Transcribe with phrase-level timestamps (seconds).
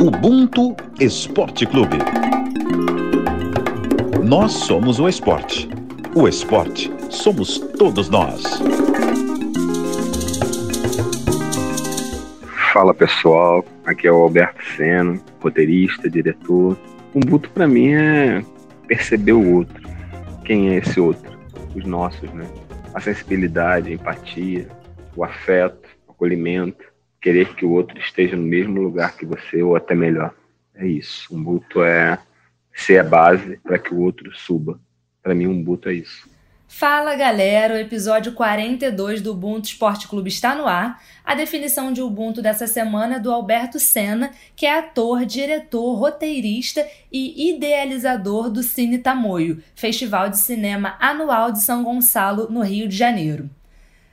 [0.00, 1.98] Ubuntu Esporte Clube.
[4.22, 5.68] Nós somos o esporte.
[6.14, 8.44] O esporte somos todos nós.
[12.72, 16.78] Fala pessoal, aqui é o Alberto Seno, roteirista, diretor.
[17.12, 18.44] Ubuntu para mim é
[18.86, 19.82] perceber o outro.
[20.44, 21.36] Quem é esse outro?
[21.74, 22.46] Os nossos, né?
[22.94, 24.68] A sensibilidade, a empatia,
[25.16, 26.84] o afeto, o acolhimento,
[27.20, 30.34] querer que o outro esteja no mesmo lugar que você ou até melhor.
[30.74, 31.34] É isso.
[31.34, 32.18] Um buto é
[32.72, 34.80] ser a base para que o outro suba.
[35.22, 36.28] Para mim, um buto é isso.
[36.70, 41.02] Fala galera, o episódio 42 do Ubuntu Esporte Clube está no ar.
[41.24, 46.86] A definição de Ubuntu dessa semana é do Alberto Senna, que é ator, diretor, roteirista
[47.10, 52.96] e idealizador do Cine Tamoio, festival de cinema anual de São Gonçalo, no Rio de
[52.96, 53.48] Janeiro.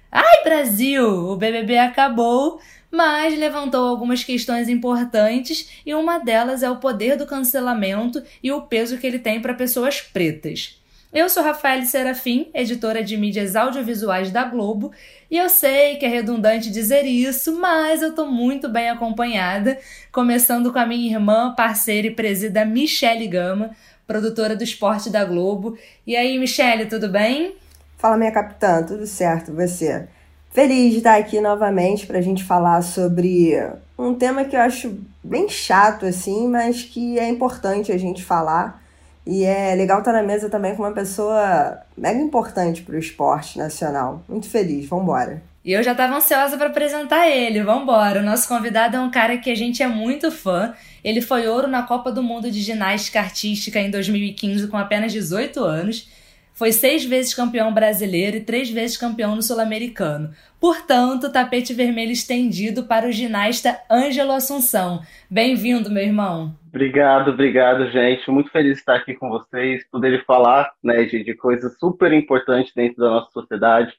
[0.10, 1.06] Ai, Brasil!
[1.06, 2.62] O BBB acabou,
[2.92, 8.62] mas levantou algumas questões importantes e uma delas é o poder do cancelamento e o
[8.62, 10.80] peso que ele tem para pessoas pretas.
[11.16, 14.92] Eu sou Rafael Serafim, editora de mídias audiovisuais da Globo,
[15.32, 19.80] e eu sei que é redundante dizer isso, mas eu estou muito bem acompanhada,
[20.12, 23.72] começando com a minha irmã, parceira e presida Michele Gama,
[24.06, 25.78] produtora do esporte da Globo.
[26.06, 27.56] E aí, Michele, tudo bem?
[27.98, 30.10] Fala, minha capitã, tudo certo, você?
[30.56, 33.62] Feliz de estar aqui novamente para a gente falar sobre
[34.00, 38.82] um tema que eu acho bem chato, assim, mas que é importante a gente falar
[39.28, 43.58] e é legal estar na mesa também com uma pessoa mega importante para o esporte
[43.58, 44.24] nacional.
[44.30, 45.44] Muito feliz, vambora.
[45.66, 48.22] E eu já estava ansiosa para apresentar ele, vambora.
[48.22, 50.74] O nosso convidado é um cara que a gente é muito fã.
[51.04, 55.62] Ele foi ouro na Copa do Mundo de Ginástica Artística em 2015 com apenas 18
[55.62, 56.15] anos.
[56.56, 60.30] Foi seis vezes campeão brasileiro e três vezes campeão no Sul-Americano.
[60.58, 65.02] Portanto, tapete vermelho estendido para o ginasta Ângelo Assunção.
[65.30, 66.56] Bem-vindo, meu irmão.
[66.70, 68.32] Obrigado, obrigado, gente.
[68.32, 72.74] Muito feliz de estar aqui com vocês, poder falar né, de, de coisas super importantes
[72.74, 73.94] dentro da nossa sociedade,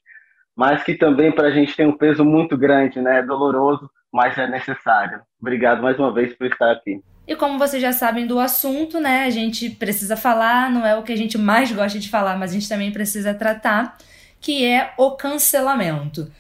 [0.57, 3.23] mas que também para a gente tem um peso muito grande, né?
[3.23, 5.21] Doloroso, mas é necessário.
[5.39, 7.03] Obrigado mais uma vez por estar aqui.
[7.27, 11.03] E como vocês já sabem do assunto, né, a gente precisa falar, não é o
[11.03, 13.99] que a gente mais gosta de falar, mas a gente também precisa tratar,
[14.41, 16.31] que é o cancelamento.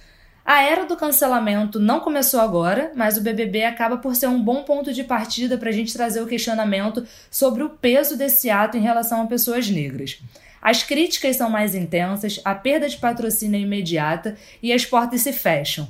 [0.44, 4.62] A era do cancelamento não começou agora, mas o BBB acaba por ser um bom
[4.62, 8.80] ponto de partida para a gente trazer o questionamento sobre o peso desse ato em
[8.80, 10.20] relação a pessoas negras.
[10.62, 15.32] As críticas são mais intensas, a perda de patrocínio é imediata e as portas se
[15.32, 15.88] fecham.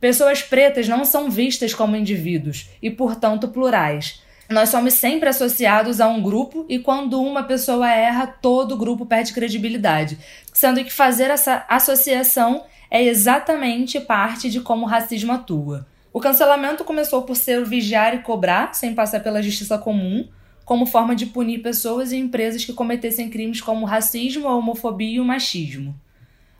[0.00, 4.22] Pessoas pretas não são vistas como indivíduos e, portanto, plurais.
[4.48, 9.04] Nós somos sempre associados a um grupo e quando uma pessoa erra, todo o grupo
[9.04, 10.18] perde credibilidade.
[10.52, 15.86] Sendo que fazer essa associação é exatamente parte de como o racismo atua.
[16.12, 20.26] O cancelamento começou por ser o vigiar e cobrar, sem passar pela justiça comum,
[20.64, 25.20] como forma de punir pessoas e empresas que cometessem crimes como racismo, a homofobia e
[25.20, 25.94] o machismo.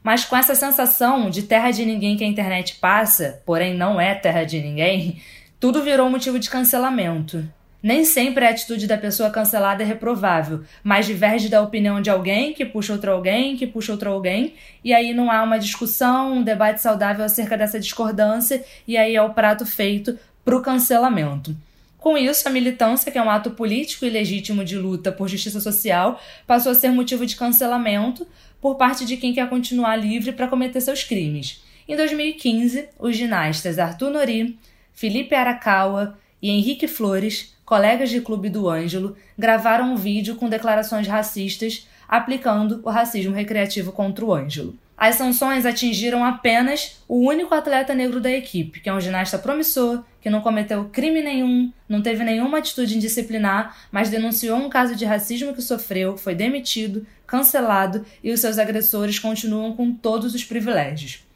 [0.03, 4.15] Mas com essa sensação de terra de ninguém que a internet passa, porém não é
[4.15, 5.21] terra de ninguém,
[5.59, 7.49] tudo virou motivo de cancelamento.
[7.87, 12.53] Nem sempre a atitude da pessoa cancelada é reprovável, mas diverge da opinião de alguém
[12.53, 16.43] que puxa outro alguém, que puxa outro alguém, e aí não há uma discussão, um
[16.43, 21.57] debate saudável acerca dessa discordância, e aí é o prato feito para o cancelamento.
[21.97, 25.61] Com isso, a militância, que é um ato político e legítimo de luta por justiça
[25.61, 28.27] social, passou a ser motivo de cancelamento
[28.61, 31.63] por parte de quem quer continuar livre para cometer seus crimes.
[31.87, 34.59] Em 2015, os ginastas Arthur Nori,
[34.93, 41.07] Felipe Arakawa e Henrique Flores colegas de clube do Ângelo, gravaram um vídeo com declarações
[41.07, 44.79] racistas aplicando o racismo recreativo contra o Ângelo.
[44.97, 50.03] As sanções atingiram apenas o único atleta negro da equipe, que é um ginasta promissor,
[50.23, 55.05] que não cometeu crime nenhum, não teve nenhuma atitude indisciplinar, mas denunciou um caso de
[55.05, 61.27] racismo que sofreu, foi demitido, cancelado e os seus agressores continuam com todos os privilégios.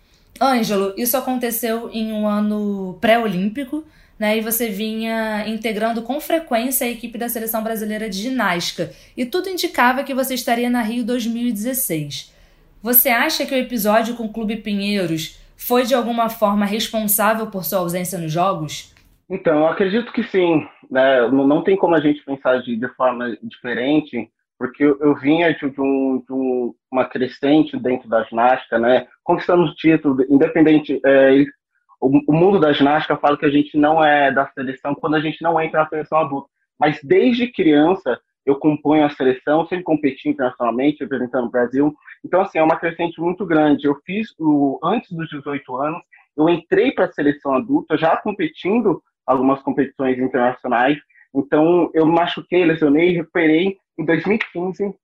[0.41, 3.85] Ângelo, isso aconteceu em um ano pré-olímpico,
[4.21, 4.37] né?
[4.37, 9.49] E você vinha integrando com frequência a equipe da seleção brasileira de ginástica, e tudo
[9.49, 12.37] indicava que você estaria na Rio 2016.
[12.83, 17.65] Você acha que o episódio com o Clube Pinheiros foi de alguma forma responsável por
[17.65, 18.95] sua ausência nos jogos?
[19.29, 20.67] Então, eu acredito que sim.
[20.91, 21.29] Né?
[21.29, 24.29] Não tem como a gente pensar de, de forma diferente,
[24.59, 29.07] porque eu, vinha de, um, de um, uma crescente dentro da ginástica, né?
[29.23, 31.45] conquistando o título, independente, é,
[32.01, 35.43] o, mundo da ginástica fala que a gente não é da seleção quando a gente
[35.43, 36.49] não entra na seleção adulta.
[36.79, 41.95] Mas desde criança eu componho a seleção, sempre competi internacionalmente, representando o Brasil.
[42.25, 43.87] Então, assim, é uma crescente muito grande.
[43.87, 46.03] Eu fiz, o, antes dos 18 anos,
[46.37, 50.99] eu entrei para a seleção adulta, já competindo algumas competições internacionais.
[51.35, 53.77] Então, eu machuquei, lesionei, recuperei.
[53.99, 54.95] Em 2015,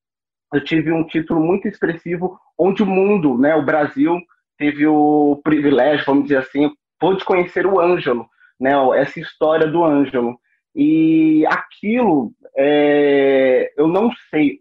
[0.54, 4.18] eu tive um título muito expressivo, onde o mundo, né, o Brasil,
[4.56, 8.28] teve o privilégio, vamos dizer assim, pôde conhecer o Ângelo,
[8.58, 10.38] né, essa história do Ângelo.
[10.74, 14.60] E aquilo, é, eu não sei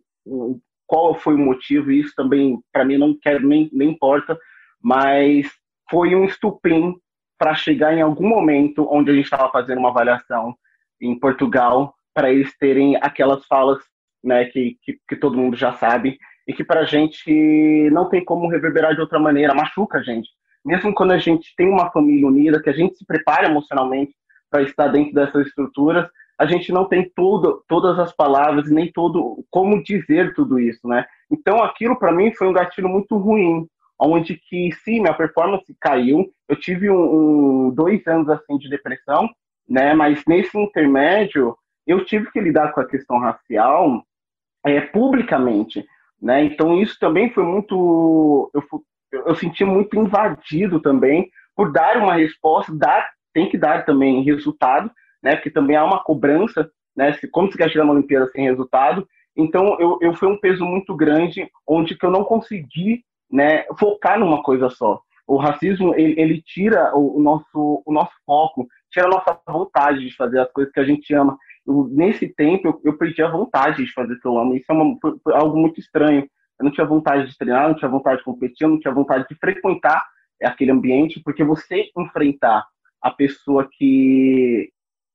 [0.87, 4.37] qual foi o motivo, isso também, para mim, não quero nem, nem importa,
[4.81, 5.51] mas
[5.89, 6.95] foi um estupim
[7.37, 10.55] para chegar em algum momento onde a gente estava fazendo uma avaliação
[11.01, 13.79] em Portugal, para eles terem aquelas falas
[14.23, 16.17] né, que, que, que todo mundo já sabe,
[16.47, 20.29] e que para a gente não tem como reverberar de outra maneira, machuca a gente.
[20.65, 24.15] Mesmo quando a gente tem uma família unida, que a gente se prepara emocionalmente
[24.49, 29.45] para estar dentro dessas estruturas, a gente não tem tudo, todas as palavras, nem todo
[29.49, 31.05] como dizer tudo isso, né?
[31.31, 33.67] Então aquilo para mim foi um gatilho muito ruim,
[33.99, 39.29] onde que sim, minha performance caiu, eu tive um, um, dois anos assim de depressão,
[39.69, 39.93] né?
[39.93, 41.55] Mas nesse intermédio
[41.87, 44.03] eu tive que lidar com a questão racial
[44.65, 45.85] é, publicamente,
[46.21, 46.43] né?
[46.43, 48.63] Então isso também foi muito, eu,
[49.25, 54.89] eu senti muito invadido também por dar uma resposta, dar tem que dar também resultado,
[55.21, 55.35] né?
[55.35, 57.13] Porque também há uma cobrança, né?
[57.13, 59.05] Se, como se quer chegar na Olimpíada sem resultado?
[59.35, 63.65] Então eu, eu fui um peso muito grande, onde que eu não consegui, né?
[63.77, 65.01] Focar numa coisa só.
[65.27, 69.99] O racismo ele, ele tira o, o, nosso o nosso foco, tira a nossa vontade
[69.99, 71.37] de fazer as coisas que a gente ama.
[71.67, 74.55] Eu, nesse tempo eu, eu, perdi a vontade de fazer o que eu amo.
[74.55, 76.25] Isso é uma, foi, foi algo muito estranho.
[76.59, 79.35] Eu não tinha vontade de treinar, não tinha vontade de competir, não tinha vontade de
[79.35, 80.05] frequentar
[80.43, 82.65] aquele ambiente, porque você enfrentar
[83.01, 84.69] a pessoa que,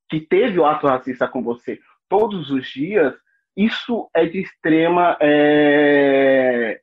[0.09, 1.79] que teve o ato racista com você
[2.09, 3.15] todos os dias,
[3.57, 6.81] isso é de extrema é,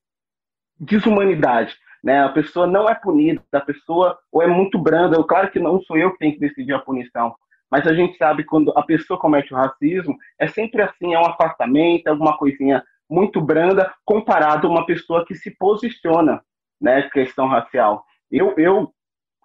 [0.80, 1.76] desumanidade.
[2.04, 2.24] Né?
[2.24, 5.22] A pessoa não é punida, a pessoa ou é muito branda.
[5.24, 7.36] Claro que não sou eu que tenho que decidir a punição,
[7.70, 11.26] mas a gente sabe quando a pessoa comete o racismo, é sempre assim, é um
[11.26, 16.42] afastamento, é alguma coisinha muito branda comparado a uma pessoa que se posiciona,
[16.80, 18.04] né, questão racial.
[18.32, 18.94] Eu, eu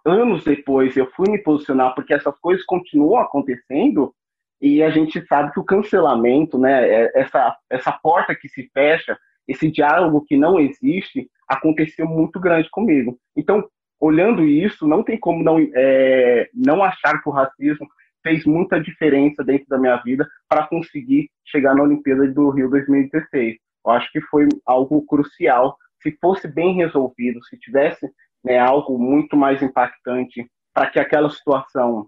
[0.05, 4.13] anos depois eu fui me posicionar porque essas coisas continuam acontecendo
[4.61, 9.17] e a gente sabe que o cancelamento, né, é essa, essa porta que se fecha,
[9.47, 13.17] esse diálogo que não existe, aconteceu muito grande comigo.
[13.35, 13.67] Então,
[13.99, 17.87] olhando isso, não tem como não, é, não achar que o racismo
[18.23, 23.57] fez muita diferença dentro da minha vida para conseguir chegar na Olimpíada do Rio 2016.
[23.85, 25.77] Eu acho que foi algo crucial.
[26.01, 28.09] Se fosse bem resolvido, se tivesse
[28.43, 32.07] né, algo muito mais impactante para que aquela situação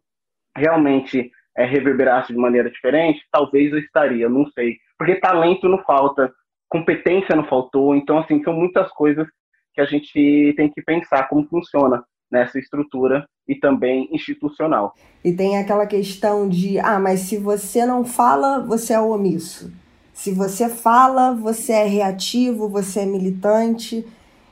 [0.56, 4.78] realmente é, reverberasse de maneira diferente, talvez eu estaria, não sei.
[4.98, 6.34] Porque talento não falta,
[6.68, 9.28] competência não faltou, então, assim, são muitas coisas
[9.74, 14.96] que a gente tem que pensar como funciona nessa estrutura e também institucional.
[15.24, 19.72] E tem aquela questão de, ah, mas se você não fala, você é omisso.
[20.14, 24.06] Se você fala, você é reativo, você é militante.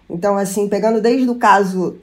[0.10, 1.98] Então, assim, pegando desde o caso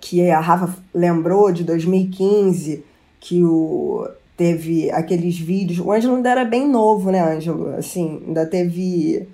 [0.00, 2.84] que a Rafa lembrou de 2015,
[3.20, 5.78] que o teve aqueles vídeos.
[5.78, 7.68] O Ângelo ainda era bem novo, né, Ângelo?
[7.76, 9.28] Assim, ainda teve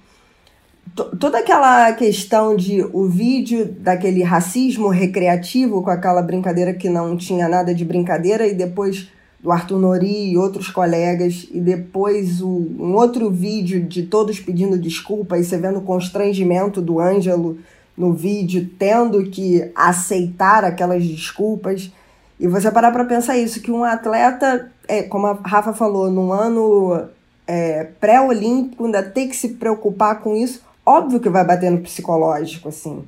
[0.95, 7.49] toda aquela questão de o vídeo daquele racismo recreativo com aquela brincadeira que não tinha
[7.49, 9.09] nada de brincadeira e depois
[9.43, 14.79] do Arthur Nori e outros colegas e depois o, um outro vídeo de todos pedindo
[14.79, 17.59] desculpa e você vendo o constrangimento do Ângelo
[17.97, 21.91] no vídeo tendo que aceitar aquelas desculpas.
[22.39, 26.33] E você parar para pensar isso que um atleta é, como a Rafa falou num
[26.33, 27.09] ano
[27.47, 32.69] é, pré-olímpico ainda tem que se preocupar com isso óbvio que vai bater no psicológico,
[32.69, 33.05] assim.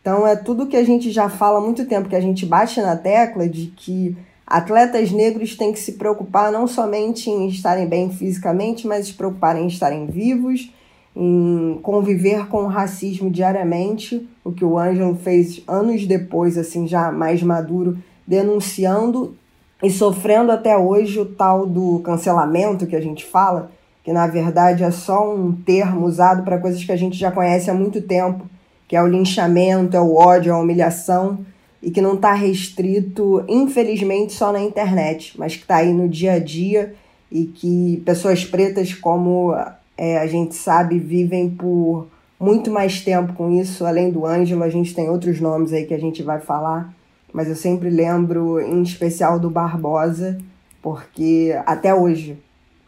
[0.00, 2.80] Então é tudo que a gente já fala há muito tempo, que a gente bate
[2.80, 8.10] na tecla de que atletas negros têm que se preocupar não somente em estarem bem
[8.10, 10.72] fisicamente, mas se preocuparem em estarem vivos,
[11.14, 17.12] em conviver com o racismo diariamente, o que o Ângelo fez anos depois, assim, já
[17.12, 19.36] mais maduro, denunciando
[19.82, 23.70] e sofrendo até hoje o tal do cancelamento que a gente fala,
[24.02, 27.70] que na verdade é só um termo usado para coisas que a gente já conhece
[27.70, 28.46] há muito tempo,
[28.88, 31.38] que é o linchamento, é o ódio, é a humilhação,
[31.82, 36.34] e que não está restrito, infelizmente, só na internet, mas que está aí no dia
[36.34, 36.94] a dia
[37.30, 39.54] e que pessoas pretas, como
[39.96, 42.06] é, a gente sabe, vivem por
[42.38, 43.84] muito mais tempo com isso.
[43.84, 46.92] Além do Ângelo, a gente tem outros nomes aí que a gente vai falar,
[47.32, 50.38] mas eu sempre lembro, em especial, do Barbosa,
[50.80, 52.38] porque até hoje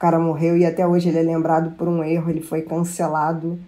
[0.04, 3.58] cara morreu e até hoje ele é lembrado por um erro, ele foi cancelado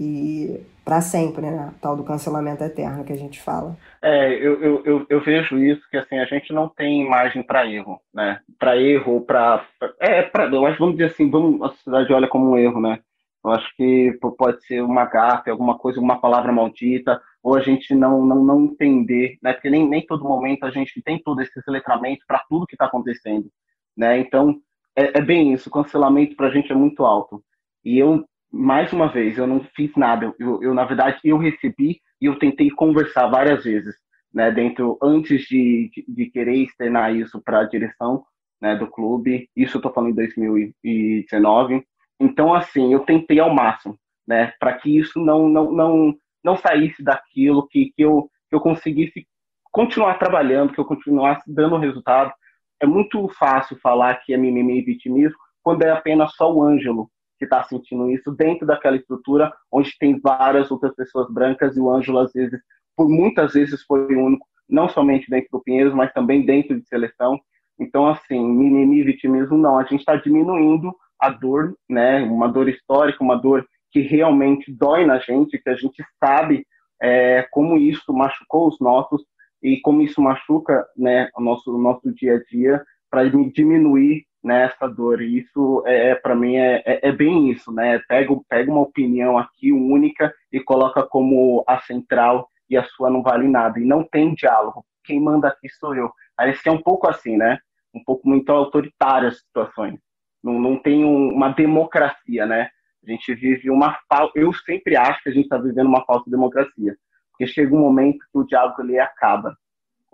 [0.00, 1.74] e para sempre, né?
[1.78, 3.76] Tal do cancelamento eterno que a gente fala.
[4.00, 7.66] É, eu, eu, eu, eu, vejo isso que assim a gente não tem margem para
[7.66, 8.40] erro, né?
[8.58, 9.66] Para erro, para
[10.00, 13.00] é para eu acho vamos dizer assim, vamos a sociedade olha como um erro, né?
[13.44, 17.94] Eu acho que pode ser uma gafe, alguma coisa, uma palavra maldita, ou a gente
[17.94, 19.52] não não, não entender, né?
[19.52, 22.86] Porque nem, nem todo momento a gente tem todo esse letramento para tudo que está
[22.86, 23.50] acontecendo,
[23.94, 24.18] né?
[24.18, 24.58] Então
[24.96, 27.42] é, é bem isso, o cancelamento para a gente é muito alto.
[27.84, 28.24] E eu
[28.54, 30.32] mais uma vez, eu não fiz nada.
[30.38, 33.96] Eu, eu, na verdade, eu recebi e eu tentei conversar várias vezes,
[34.32, 38.24] né, dentro, antes de, de, de querer externar isso para a direção
[38.60, 39.50] né, do clube.
[39.56, 41.84] Isso eu estou falando em 2019.
[42.20, 47.02] Então, assim, eu tentei ao máximo, né, para que isso não, não, não, não saísse
[47.02, 49.26] daquilo, que, que, eu, que eu conseguisse
[49.72, 52.32] continuar trabalhando, que eu continuasse dando resultado.
[52.80, 57.08] É muito fácil falar que é mimimi e vitimismo quando é apenas só o Ângelo
[57.38, 61.90] que está sentindo isso dentro daquela estrutura onde tem várias outras pessoas brancas e o
[61.90, 62.60] Ângelo, às vezes,
[62.96, 66.86] por muitas vezes foi o único, não somente dentro do Pinheiros, mas também dentro de
[66.86, 67.38] seleção.
[67.78, 72.68] Então, assim, mimimi e vitimismo não, a gente está diminuindo a dor, né, uma dor
[72.68, 76.66] histórica, uma dor que realmente dói na gente, que a gente sabe
[77.00, 79.22] é, como isso machucou os nossos
[79.64, 84.86] e como isso machuca né, o nosso, o nosso dia a dia para diminuir nessa
[84.86, 85.22] dor.
[85.22, 87.98] E isso, é, é para mim, é, é, é, bem isso, né?
[88.06, 93.22] Pega, pega uma opinião aqui única e coloca como a central e a sua não
[93.22, 93.80] vale nada.
[93.80, 94.84] E não tem diálogo.
[95.02, 96.12] Quem manda aqui sou eu.
[96.36, 97.58] Parece que é um pouco assim, né?
[97.94, 99.98] Um pouco muito autoritário as situações.
[100.42, 102.68] Não, não tem um, uma democracia, né?
[103.02, 104.38] A gente vive uma falta.
[104.38, 106.94] Eu sempre acho que a gente está vivendo uma falsa democracia.
[107.36, 109.56] Porque chega um momento que o diálogo ele acaba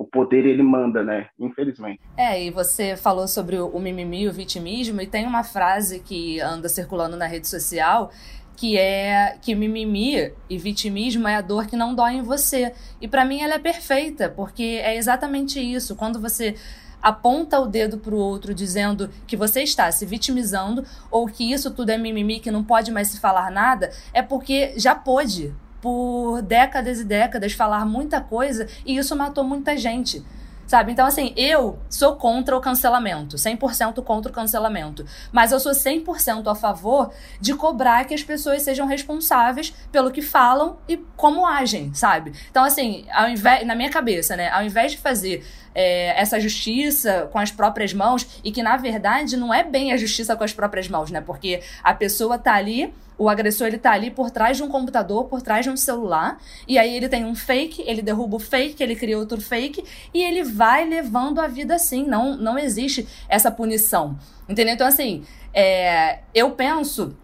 [0.01, 1.29] o poder ele manda, né?
[1.39, 2.01] Infelizmente.
[2.17, 6.71] É, e você falou sobre o, mimimi o vitimismo, e tem uma frase que anda
[6.71, 8.11] circulando na rede social
[8.57, 12.75] que é que mimimi e vitimismo é a dor que não dói em você.
[13.01, 15.97] E para mim ela é perfeita, porque é exatamente isso.
[15.97, 16.55] Quando você
[17.03, 21.71] aponta o dedo para o outro dizendo que você está se vitimizando ou que isso
[21.71, 26.43] tudo é mimimi, que não pode mais se falar nada, é porque já pôde por
[26.43, 30.25] décadas e décadas falar muita coisa e isso matou muita gente.
[30.71, 30.93] Sabe?
[30.93, 35.05] Então, assim, eu sou contra o cancelamento, 100% contra o cancelamento.
[35.33, 37.11] Mas eu sou 100% a favor
[37.41, 42.33] de cobrar que as pessoas sejam responsáveis pelo que falam e como agem, sabe?
[42.53, 44.49] Então, assim, ao invés, na minha cabeça, né?
[44.49, 45.45] Ao invés de fazer
[45.75, 49.97] é, essa justiça com as próprias mãos, e que na verdade não é bem a
[49.97, 51.21] justiça com as próprias mãos, né?
[51.21, 55.27] Porque a pessoa tá ali o agressor ele tá ali por trás de um computador,
[55.27, 58.83] por trás de um celular, e aí ele tem um fake, ele derruba o fake,
[58.83, 59.85] ele cria outro fake
[60.15, 62.07] e ele vai levando a vida assim.
[62.07, 64.19] Não, não existe essa punição.
[64.49, 64.73] Entendeu?
[64.73, 65.23] Então, assim,
[65.53, 67.15] é, eu penso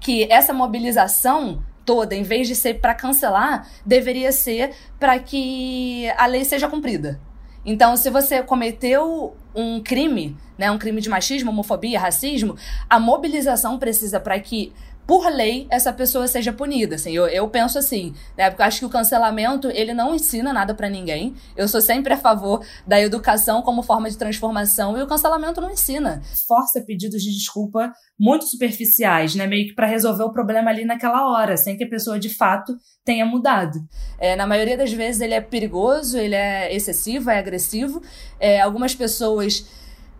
[0.00, 6.26] que essa mobilização toda, em vez de ser para cancelar, deveria ser para que a
[6.26, 7.20] lei seja cumprida.
[7.64, 12.56] Então, se você cometeu um crime, né, um crime de machismo, homofobia, racismo,
[12.90, 14.72] a mobilização precisa para que
[15.06, 16.94] por lei, essa pessoa seja punida.
[16.94, 18.50] Assim, eu, eu penso assim, né?
[18.50, 21.34] Porque eu acho que o cancelamento, ele não ensina nada para ninguém.
[21.56, 25.70] Eu sou sempre a favor da educação como forma de transformação e o cancelamento não
[25.70, 26.22] ensina.
[26.46, 29.46] Força pedidos de desculpa muito superficiais, né?
[29.46, 32.72] Meio que para resolver o problema ali naquela hora, sem que a pessoa de fato
[33.04, 33.78] tenha mudado.
[34.18, 38.00] É, na maioria das vezes ele é perigoso, ele é excessivo, é agressivo.
[38.38, 39.66] É, algumas pessoas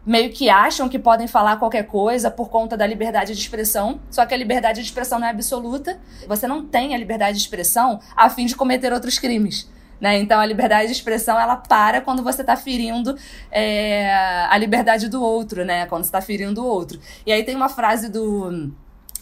[0.05, 4.27] meio que acham que podem falar qualquer coisa por conta da liberdade de expressão, só
[4.27, 5.99] que a liberdade de expressão não é absoluta.
[6.27, 9.71] Você não tem a liberdade de expressão a fim de cometer outros crimes.
[10.01, 10.19] Né?
[10.19, 13.17] Então a liberdade de expressão ela para quando você está ferindo
[13.53, 14.13] é,
[14.51, 15.87] a liberdade do outro, né?
[15.87, 16.99] Quando está ferindo o outro.
[17.25, 18.73] E aí tem uma frase do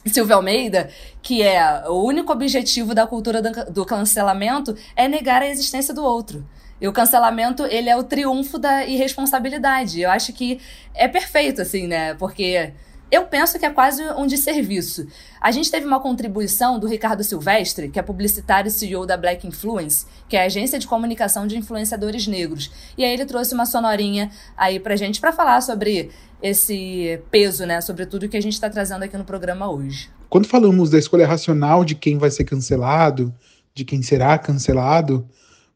[0.07, 0.89] Silvio Almeida,
[1.21, 6.47] que é o único objetivo da cultura do cancelamento é negar a existência do outro.
[6.81, 10.01] E o cancelamento, ele é o triunfo da irresponsabilidade.
[10.01, 10.61] Eu acho que
[10.95, 12.15] é perfeito, assim, né?
[12.15, 12.73] Porque
[13.11, 15.07] eu penso que é quase um desserviço.
[15.41, 19.47] A gente teve uma contribuição do Ricardo Silvestre, que é publicitário e CEO da Black
[19.47, 22.71] Influence, que é a agência de comunicação de influenciadores negros.
[22.97, 26.11] E aí ele trouxe uma sonorinha aí pra gente para falar sobre
[26.41, 27.81] esse peso, né?
[27.81, 30.09] Sobre tudo que a gente está trazendo aqui no programa hoje.
[30.29, 33.35] Quando falamos da escolha racional de quem vai ser cancelado,
[33.75, 35.29] de quem será cancelado,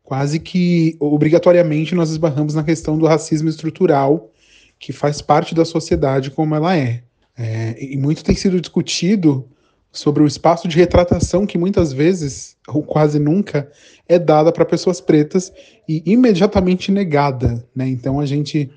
[0.05, 4.31] quase que obrigatoriamente nós esbarramos na questão do racismo estrutural
[4.79, 7.03] que faz parte da sociedade como ela é.
[7.37, 7.83] é.
[7.83, 9.49] E muito tem sido discutido
[9.91, 13.71] sobre o espaço de retratação que muitas vezes, ou quase nunca,
[14.07, 15.53] é dada para pessoas pretas
[15.89, 17.65] e imediatamente negada.
[17.75, 17.89] Né?
[17.89, 18.71] Então a gente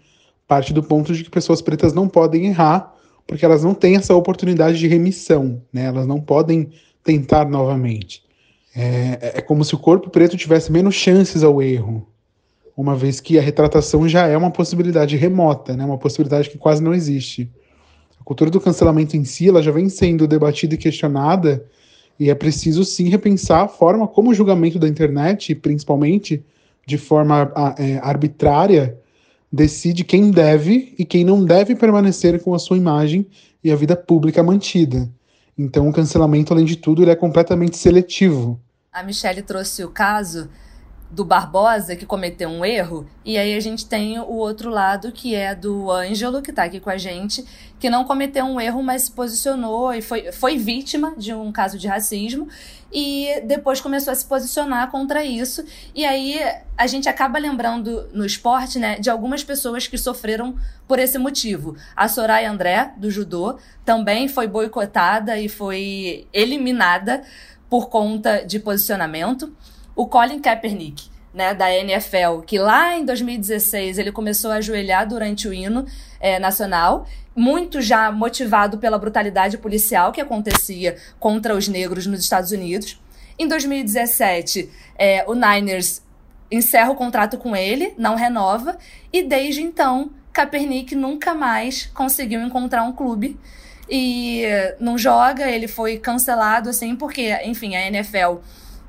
[0.47, 4.15] parte do ponto de que pessoas pretas não podem errar porque elas não têm essa
[4.15, 5.83] oportunidade de remissão, né?
[5.85, 6.69] elas não podem
[7.03, 8.23] tentar novamente.
[8.79, 12.07] É, é como se o corpo preto tivesse menos chances ao erro,
[12.77, 16.83] uma vez que a retratação já é uma possibilidade remota, né, uma possibilidade que quase
[16.83, 17.49] não existe.
[18.21, 21.65] A cultura do cancelamento em si ela já vem sendo debatida e questionada,
[22.19, 26.43] e é preciso sim repensar a forma como o julgamento da internet, principalmente
[26.85, 28.95] de forma é, arbitrária,
[29.51, 33.25] decide quem deve e quem não deve permanecer com a sua imagem
[33.63, 35.09] e a vida pública mantida.
[35.57, 38.61] Então, o cancelamento, além de tudo, ele é completamente seletivo.
[38.97, 40.49] A Michelle trouxe o caso
[41.11, 45.35] do Barbosa, que cometeu um erro, e aí a gente tem o outro lado, que
[45.35, 47.45] é do Ângelo, que está aqui com a gente,
[47.79, 51.77] que não cometeu um erro, mas se posicionou e foi, foi vítima de um caso
[51.77, 52.47] de racismo,
[52.91, 55.63] e depois começou a se posicionar contra isso.
[55.93, 56.39] E aí
[56.75, 60.55] a gente acaba lembrando no esporte, né, de algumas pessoas que sofreram
[60.87, 61.75] por esse motivo.
[61.95, 67.23] A Soraya André, do judô, também foi boicotada e foi eliminada
[67.69, 69.55] por conta de posicionamento
[69.95, 75.47] o Colin Kaepernick, né, da NFL, que lá em 2016 ele começou a ajoelhar durante
[75.47, 75.85] o hino
[76.19, 82.51] é, nacional, muito já motivado pela brutalidade policial que acontecia contra os negros nos Estados
[82.51, 82.99] Unidos.
[83.39, 86.01] Em 2017, é, o Niners
[86.51, 88.77] encerra o contrato com ele, não renova,
[89.11, 93.37] e desde então, Kaepernick nunca mais conseguiu encontrar um clube
[93.89, 94.43] e
[94.79, 98.39] não joga, ele foi cancelado assim, porque, enfim, a NFL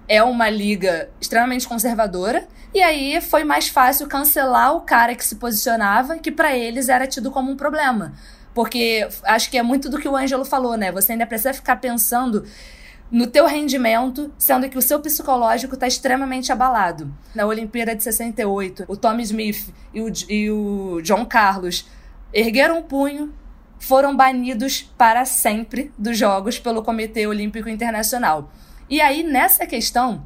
[0.09, 2.49] é uma liga extremamente conservadora.
[2.75, 7.07] E aí foi mais fácil cancelar o cara que se posicionava, que para eles era
[7.07, 8.13] tido como um problema.
[8.55, 10.91] Porque acho que é muito do que o Ângelo falou, né?
[10.91, 12.45] Você ainda precisa ficar pensando
[13.11, 17.13] no teu rendimento, sendo que o seu psicológico está extremamente abalado.
[17.35, 21.87] Na Olimpíada de 68, o Tommy Smith e o, e o John Carlos
[22.33, 23.33] ergueram o punho,
[23.79, 28.51] foram banidos para sempre dos Jogos pelo Comitê Olímpico Internacional.
[28.89, 30.25] E aí, nessa questão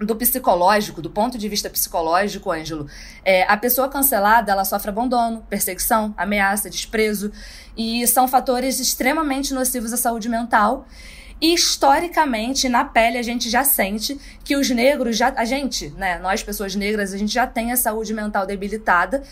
[0.00, 2.86] do psicológico, do ponto de vista psicológico, Ângelo,
[3.24, 7.32] é, a pessoa cancelada ela sofre abandono, perseguição, ameaça, desprezo,
[7.76, 10.86] e são fatores extremamente nocivos à saúde mental.
[11.40, 15.32] E historicamente, na pele, a gente já sente que os negros já.
[15.36, 16.18] A gente, né?
[16.18, 19.22] Nós, pessoas negras, a gente já tem a saúde mental debilitada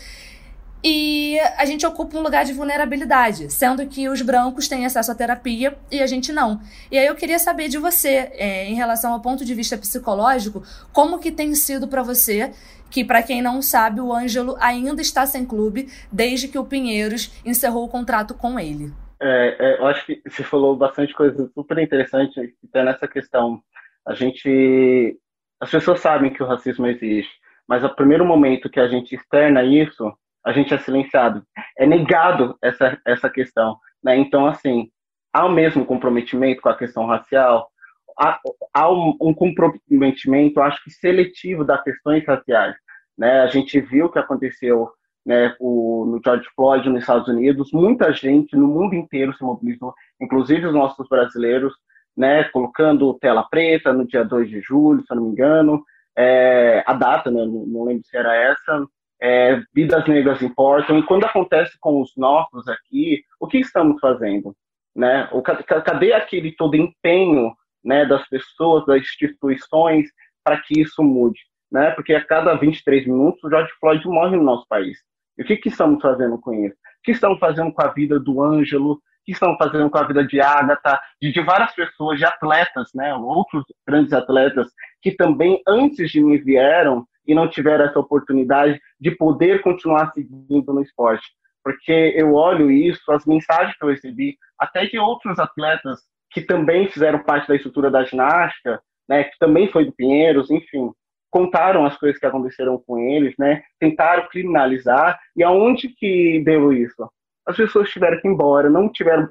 [0.83, 5.15] e a gente ocupa um lugar de vulnerabilidade, sendo que os brancos têm acesso à
[5.15, 6.61] terapia e a gente não.
[6.91, 10.63] E aí eu queria saber de você, é, em relação ao ponto de vista psicológico,
[10.93, 12.51] como que tem sido para você,
[12.91, 17.31] que para quem não sabe, o Ângelo ainda está sem clube desde que o Pinheiros
[17.45, 18.93] encerrou o contrato com ele.
[19.19, 23.59] É, é, eu acho que você falou bastante coisa super interessante até nessa questão.
[24.07, 25.19] A gente,
[25.59, 27.33] as pessoas sabem que o racismo existe,
[27.67, 30.13] mas o primeiro momento que a gente externa isso
[30.47, 31.43] a gente é silenciado,
[31.77, 33.77] é negado essa, essa questão.
[34.01, 34.15] Né?
[34.15, 34.89] Então, assim,
[35.33, 37.69] há o mesmo comprometimento com a questão racial,
[38.17, 38.39] há,
[38.73, 42.77] há um, um, comprometimento, acho que seletivo das questões raciais.
[43.17, 43.41] Né?
[43.41, 44.89] A gente viu o que aconteceu
[45.25, 49.93] né, o, no George Floyd nos Estados Unidos, muita gente no mundo inteiro se mobilizou,
[50.21, 51.73] inclusive os nossos brasileiros,
[52.15, 55.83] né, colocando tela preta no dia 2 de julho, se eu não me engano,
[56.17, 58.87] é, a data, né, não, não lembro se era essa,
[59.21, 64.55] é, vidas negras importam, e quando acontece com os nossos aqui, o que estamos fazendo?
[64.95, 65.27] Né?
[65.31, 67.53] O, cadê aquele todo empenho
[67.83, 70.09] né, das pessoas, das instituições,
[70.43, 71.39] para que isso mude?
[71.71, 71.91] Né?
[71.91, 74.97] Porque a cada 23 minutos o George Floyd morre no nosso país.
[75.37, 76.75] E o que, que estamos fazendo com isso?
[76.75, 78.93] O que estamos fazendo com a vida do Ângelo?
[78.93, 80.99] O que estamos fazendo com a vida de Agatha?
[81.21, 83.13] De, de várias pessoas, de atletas, né?
[83.13, 84.67] outros grandes atletas,
[85.01, 90.73] que também antes de mim vieram e não tiveram essa oportunidade de poder continuar seguindo
[90.73, 91.27] no esporte.
[91.63, 95.99] Porque eu olho isso, as mensagens que eu recebi, até de outros atletas
[96.31, 100.91] que também fizeram parte da estrutura da ginástica, né, que também foi do Pinheiros, enfim,
[101.29, 107.09] contaram as coisas que aconteceram com eles, né, tentaram criminalizar, e aonde que deu isso?
[107.45, 109.29] As pessoas tiveram que ir embora, não tiveram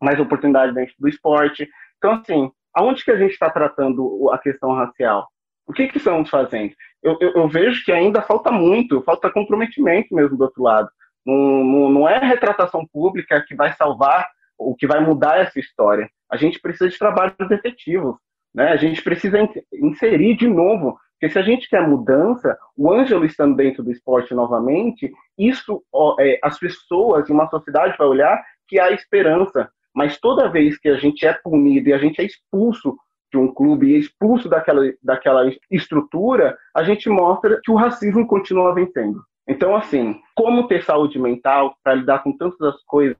[0.00, 1.68] mais oportunidade dentro do esporte.
[1.98, 5.28] Então, assim, aonde que a gente está tratando a questão racial?
[5.66, 6.72] O que, que estamos fazendo?
[7.02, 10.88] Eu, eu, eu, vejo que ainda falta muito, falta comprometimento mesmo do outro lado.
[11.24, 16.10] Não, não, não é retratação pública que vai salvar o que vai mudar essa história.
[16.30, 18.16] A gente precisa de trabalhos efetivos.
[18.54, 18.70] Né?
[18.70, 19.38] A gente precisa
[19.72, 20.98] inserir de novo.
[21.12, 25.82] Porque se a gente quer mudança, o Ângelo estando dentro do esporte novamente, isso
[26.20, 29.68] é, as pessoas e uma sociedade vai olhar que há esperança.
[29.94, 32.96] Mas toda vez que a gente é punido e a gente é expulso
[33.30, 38.74] de um clube e expulso daquela, daquela estrutura, a gente mostra que o racismo continua
[38.74, 39.22] vencendo.
[39.48, 43.16] Então, assim, como ter saúde mental para lidar com tantas coisas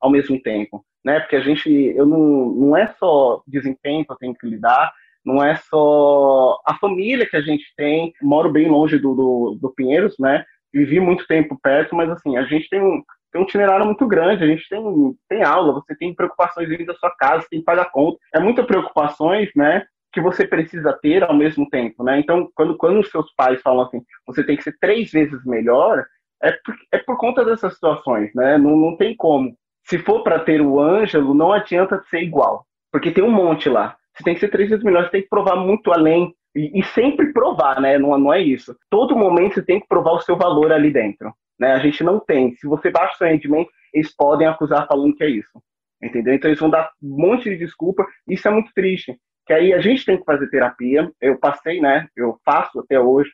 [0.00, 0.84] ao mesmo tempo?
[1.04, 1.20] Né?
[1.20, 4.92] Porque a gente, eu não, não é só desempenho que eu tenho que lidar,
[5.24, 8.12] não é só a família que a gente tem.
[8.22, 10.44] Moro bem longe do, do, do Pinheiros, né?
[10.72, 14.44] Vivi muito tempo perto, mas assim, a gente tem um, tem um itinerário muito grande,
[14.44, 14.82] a gente tem,
[15.28, 18.18] tem aula, você tem preocupações dentro da sua casa, tem que pagar conta.
[18.34, 19.84] É muitas preocupações, né?
[20.12, 22.18] Que você precisa ter ao mesmo tempo, né?
[22.18, 26.04] Então, quando, quando os seus pais falam assim, você tem que ser três vezes melhor,
[26.42, 28.58] é por, é por conta dessas situações, né?
[28.58, 29.54] Não, não tem como.
[29.84, 33.96] Se for para ter o Ângelo, não adianta ser igual, porque tem um monte lá.
[34.14, 36.34] Você tem que ser três vezes melhor, você tem que provar muito além.
[36.54, 37.96] E, e sempre provar, né?
[37.96, 38.74] Não, não é isso.
[38.90, 41.32] Todo momento você tem que provar o seu valor ali dentro.
[41.60, 41.72] Né?
[41.72, 42.54] A gente não tem.
[42.56, 45.62] Se você baixa o seu rendimento, eles podem acusar falando que é isso.
[46.02, 46.32] Entendeu?
[46.32, 48.06] Então eles vão dar um monte de desculpa.
[48.26, 49.16] Isso é muito triste.
[49.46, 51.12] Que aí a gente tem que fazer terapia.
[51.20, 52.08] Eu passei, né?
[52.16, 53.30] Eu faço até hoje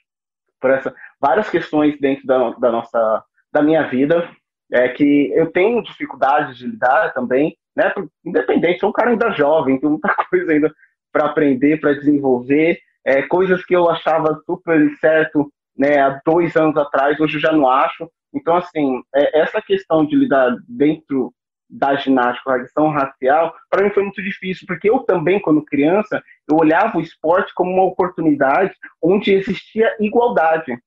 [0.61, 4.29] por essa várias questões dentro da, da nossa da minha vida
[4.73, 7.93] é que eu tenho dificuldade de lidar também, né?
[8.25, 10.75] Independente, sou um cara ainda jovem, tem muita coisa ainda
[11.13, 16.01] para aprender, para desenvolver, é, coisas que eu achava super certo, né?
[16.01, 18.11] Há dois anos atrás, hoje eu já não acho.
[18.37, 21.33] Então, assim, é, essa questão de lidar dentro
[21.69, 26.23] da ginástica, a questão racial, para mim foi muito difícil, porque eu também, quando criança,
[26.49, 28.73] eu olhava o esporte como uma oportunidade
[29.03, 30.79] onde existia igualdade.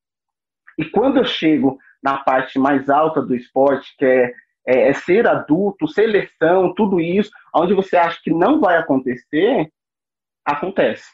[0.78, 4.34] E quando eu chego na parte mais alta do esporte, que é,
[4.66, 9.70] é, é ser adulto, seleção, tudo isso, onde você acha que não vai acontecer,
[10.46, 11.10] acontece.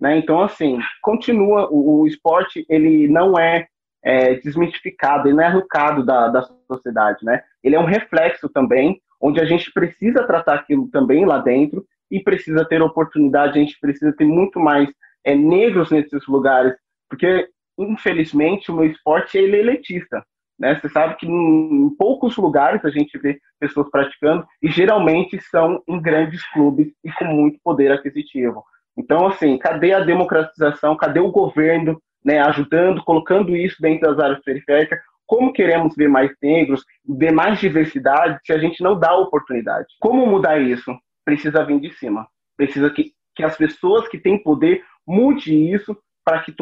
[0.00, 0.16] Né?
[0.18, 3.66] Então, assim, continua, o, o esporte, ele não é,
[4.02, 7.42] é, desmitificado, ele não é arrancado da, da sociedade, né?
[7.62, 12.20] Ele é um reflexo também, onde a gente precisa tratar aquilo também lá dentro e
[12.20, 14.88] precisa ter oportunidade, a gente precisa ter muito mais
[15.24, 16.74] é, negros nesses lugares,
[17.08, 20.24] porque infelizmente, o meu esporte é elitista.
[20.58, 20.74] Né?
[20.74, 26.00] Você sabe que em poucos lugares a gente vê pessoas praticando e geralmente são em
[26.00, 28.64] grandes clubes e com muito poder aquisitivo.
[28.96, 30.96] Então, assim, cadê a democratização?
[30.96, 34.98] Cadê o governo né, ajudando, colocando isso dentro das áreas periféricas?
[35.26, 39.86] Como queremos ver mais negros, ver mais diversidade, se a gente não dá oportunidade?
[40.00, 40.90] Como mudar isso?
[41.24, 42.26] Precisa vir de cima.
[42.56, 46.54] Precisa que, que as pessoas que têm poder mude isso para que,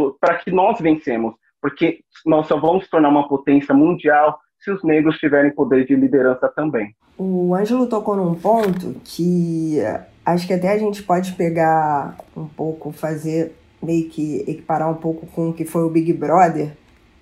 [0.45, 5.53] que nós vencemos, porque nós só vamos tornar uma potência mundial se os negros tiverem
[5.53, 6.95] poder de liderança também.
[7.19, 9.79] O Ângelo tocou num ponto que
[10.25, 15.27] acho que até a gente pode pegar um pouco, fazer meio que equiparar um pouco
[15.29, 16.73] com o que foi o Big Brother,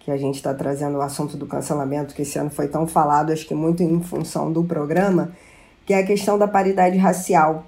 [0.00, 3.32] que a gente está trazendo o assunto do cancelamento, que esse ano foi tão falado,
[3.32, 5.32] acho que muito em função do programa,
[5.84, 7.66] que é a questão da paridade racial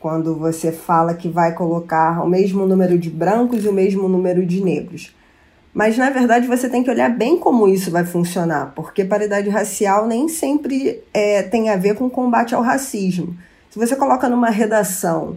[0.00, 4.46] quando você fala que vai colocar o mesmo número de brancos e o mesmo número
[4.46, 5.14] de negros.
[5.74, 10.06] Mas na verdade você tem que olhar bem como isso vai funcionar, porque paridade racial
[10.06, 13.36] nem sempre é, tem a ver com combate ao racismo.
[13.70, 15.36] Se você coloca numa redação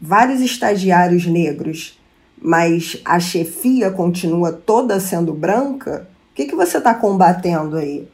[0.00, 2.01] vários estagiários negros,
[2.42, 8.08] mas a chefia continua toda sendo branca, o que, que você está combatendo aí?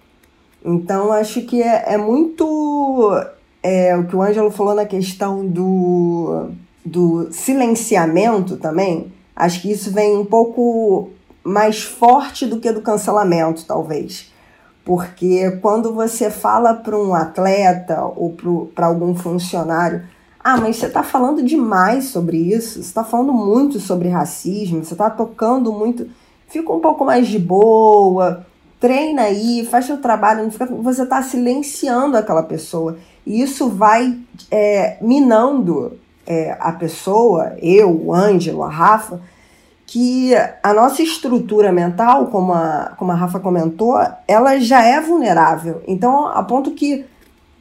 [0.62, 3.10] Então acho que é, é muito
[3.62, 6.50] é, o que o Ângelo falou na questão do,
[6.84, 11.10] do silenciamento também, acho que isso vem um pouco
[11.42, 14.30] mais forte do que do cancelamento, talvez.
[14.84, 18.34] Porque quando você fala para um atleta ou
[18.74, 20.02] para algum funcionário,
[20.48, 24.94] ah, mas você está falando demais sobre isso, você está falando muito sobre racismo, você
[24.94, 26.08] está tocando muito.
[26.46, 28.46] Fica um pouco mais de boa,
[28.80, 30.50] treina aí, faz seu trabalho,
[30.82, 32.96] você está silenciando aquela pessoa.
[33.26, 34.18] E isso vai
[34.50, 39.20] é, minando é, a pessoa, eu, o Ângelo, a Rafa,
[39.87, 40.32] que
[40.62, 45.82] a nossa estrutura mental, como a, como a Rafa comentou, ela já é vulnerável.
[45.87, 47.04] Então, a ponto que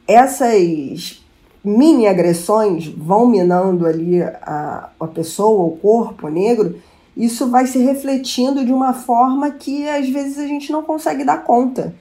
[0.06, 1.22] essas
[1.68, 6.76] mini agressões vão minando ali a, a pessoa, o corpo negro,
[7.16, 11.44] isso vai se refletindo de uma forma que às vezes a gente não consegue dar
[11.44, 11.94] conta.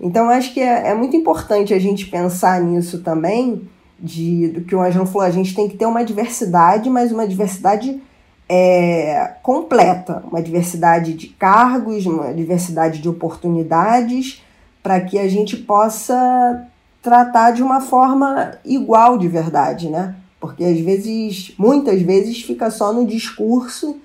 [0.00, 3.62] Então, acho que é, é muito importante a gente pensar nisso também,
[3.98, 7.26] de, do que o Ângelo falou, a gente tem que ter uma diversidade, mas uma
[7.26, 8.00] diversidade
[8.48, 14.42] é, completa, uma diversidade de cargos, uma diversidade de oportunidades,
[14.82, 16.66] para que a gente possa
[17.08, 20.16] tratar de uma forma igual de verdade, né?
[20.40, 23.98] Porque às vezes, muitas vezes, fica só no discurso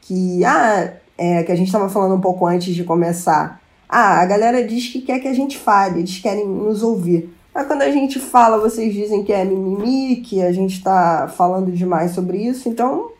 [0.00, 3.60] que, ah, é, que a gente estava falando um pouco antes de começar
[3.92, 7.28] ah, a galera diz que quer que a gente fale, eles querem nos ouvir.
[7.52, 11.72] Mas quando a gente fala, vocês dizem que é mimimi, que a gente está falando
[11.72, 13.10] demais sobre isso, então,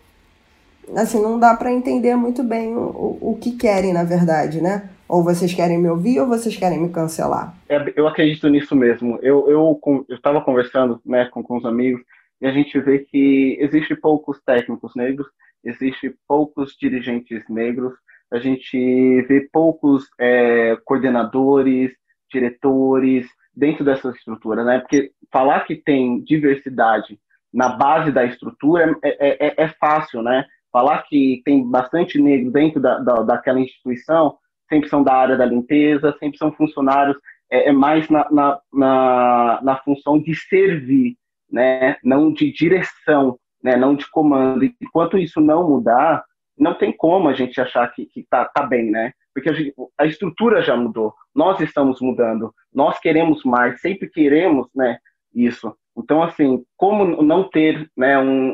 [0.94, 4.88] assim, não dá para entender muito bem o, o que querem, na verdade, né?
[5.10, 7.52] Ou vocês querem me ouvir ou vocês querem me cancelar?
[7.68, 9.18] É, eu acredito nisso mesmo.
[9.20, 12.00] Eu eu eu estava conversando né, com, com os amigos
[12.40, 15.26] e a gente vê que existe poucos técnicos negros,
[15.64, 17.92] existe poucos dirigentes negros,
[18.32, 21.92] a gente vê poucos é, coordenadores,
[22.30, 24.78] diretores dentro dessa estrutura, né?
[24.78, 27.18] Porque falar que tem diversidade
[27.52, 30.44] na base da estrutura é, é, é fácil, né?
[30.72, 34.38] Falar que tem bastante negro dentro da, da, daquela instituição,
[34.70, 37.16] sempre são da área da limpeza, sempre são funcionários,
[37.50, 41.16] é, é mais na, na, na, na função de servir,
[41.50, 41.96] né?
[42.02, 43.76] Não de direção, né?
[43.76, 44.64] Não de comando.
[44.64, 46.24] E enquanto isso não mudar,
[46.56, 49.12] não tem como a gente achar que, que tá, tá bem, né?
[49.34, 54.66] Porque a, gente, a, estrutura já mudou, nós estamos mudando, nós queremos mais, sempre queremos,
[54.74, 54.98] né,
[55.34, 55.74] isso.
[55.96, 58.48] Então, assim, como não ter, né, um,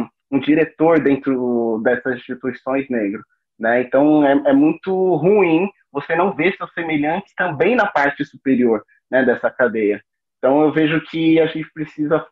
[0.00, 3.22] um, um diretor dentro dessas instituições negras,
[3.58, 3.82] né?
[3.82, 9.24] Então, é, é muito ruim você não ver seus semelhantes também na parte superior, né,
[9.24, 10.02] dessa cadeia.
[10.38, 12.24] Então, eu vejo que a gente precisa,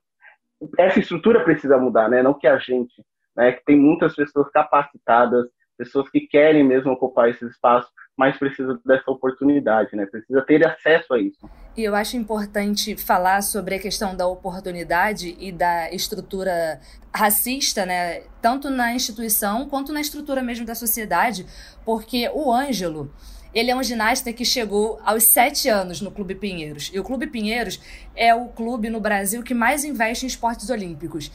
[0.79, 2.23] essa estrutura precisa mudar, né?
[2.23, 3.03] Não que a gente
[3.37, 8.81] né, que tem muitas pessoas capacitadas, pessoas que querem mesmo ocupar esse espaço, mas precisa
[8.85, 10.07] dessa oportunidade, né?
[10.07, 11.39] Precisa ter acesso a isso.
[11.77, 16.81] E eu acho importante falar sobre a questão da oportunidade e da estrutura
[17.15, 18.23] racista, né?
[18.41, 21.47] Tanto na instituição quanto na estrutura mesmo da sociedade,
[21.85, 23.13] porque o Ângelo,
[23.55, 26.91] ele é um ginasta que chegou aos sete anos no Clube Pinheiros.
[26.93, 27.81] E o Clube Pinheiros
[28.15, 31.31] é o clube no Brasil que mais investe em esportes olímpicos.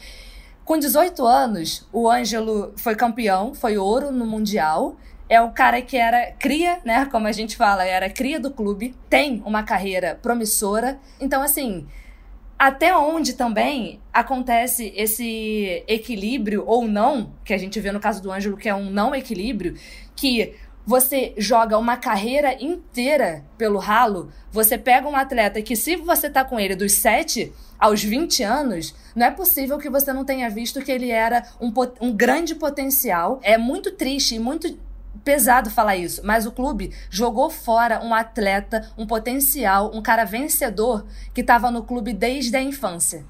[0.63, 4.95] Com 18 anos, o Ângelo foi campeão, foi ouro no Mundial.
[5.28, 7.06] É o cara que era cria, né?
[7.06, 11.00] Como a gente fala, era cria do clube, tem uma carreira promissora.
[11.19, 11.88] Então, assim,
[12.60, 18.32] até onde também acontece esse equilíbrio ou não, que a gente vê no caso do
[18.32, 19.76] Ângelo, que é um não equilíbrio,
[20.15, 20.54] que
[20.86, 26.44] você joga uma carreira inteira pelo ralo, você pega um atleta que, se você tá
[26.44, 30.82] com ele dos 7 aos 20 anos, não é possível que você não tenha visto
[30.82, 33.39] que ele era um, um grande potencial.
[33.41, 34.78] É muito triste e muito
[35.24, 41.06] pesado falar isso, mas o clube jogou fora um atleta, um potencial, um cara vencedor
[41.34, 43.26] que estava no clube desde a infância.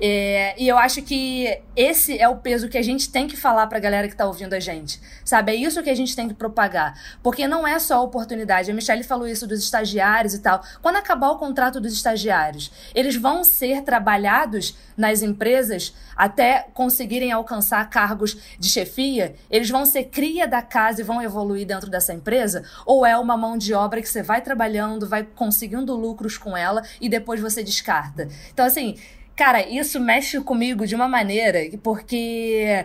[0.00, 3.66] É, e eu acho que esse é o peso que a gente tem que falar
[3.66, 5.00] pra galera que tá ouvindo a gente.
[5.24, 5.52] Sabe?
[5.52, 6.98] É isso que a gente tem que propagar.
[7.22, 8.70] Porque não é só oportunidade.
[8.70, 10.62] A Michelle falou isso dos estagiários e tal.
[10.82, 17.88] Quando acabar o contrato dos estagiários, eles vão ser trabalhados nas empresas até conseguirem alcançar
[17.90, 19.34] cargos de chefia?
[19.50, 22.64] Eles vão ser cria da casa e vão evoluir dentro dessa empresa?
[22.86, 26.82] Ou é uma mão de obra que você vai trabalhando, vai conseguindo lucros com ela
[27.00, 28.28] e depois você descarta?
[28.52, 28.96] Então, assim
[29.36, 32.84] Cara, isso mexe comigo de uma maneira porque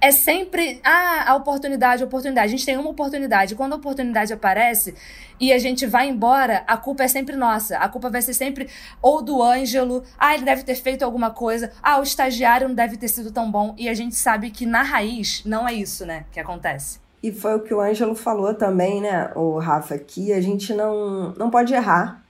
[0.00, 2.46] é sempre ah, a oportunidade, a oportunidade.
[2.46, 3.54] A gente tem uma oportunidade.
[3.54, 4.94] Quando a oportunidade aparece
[5.40, 7.78] e a gente vai embora, a culpa é sempre nossa.
[7.78, 8.68] A culpa vai ser sempre
[9.02, 12.96] ou do Ângelo, ah, ele deve ter feito alguma coisa, ah, o estagiário não deve
[12.96, 13.74] ter sido tão bom.
[13.76, 17.00] E a gente sabe que na raiz não é isso, né, que acontece.
[17.20, 21.32] E foi o que o Ângelo falou também, né, o Rafa, que a gente não,
[21.34, 22.22] não pode errar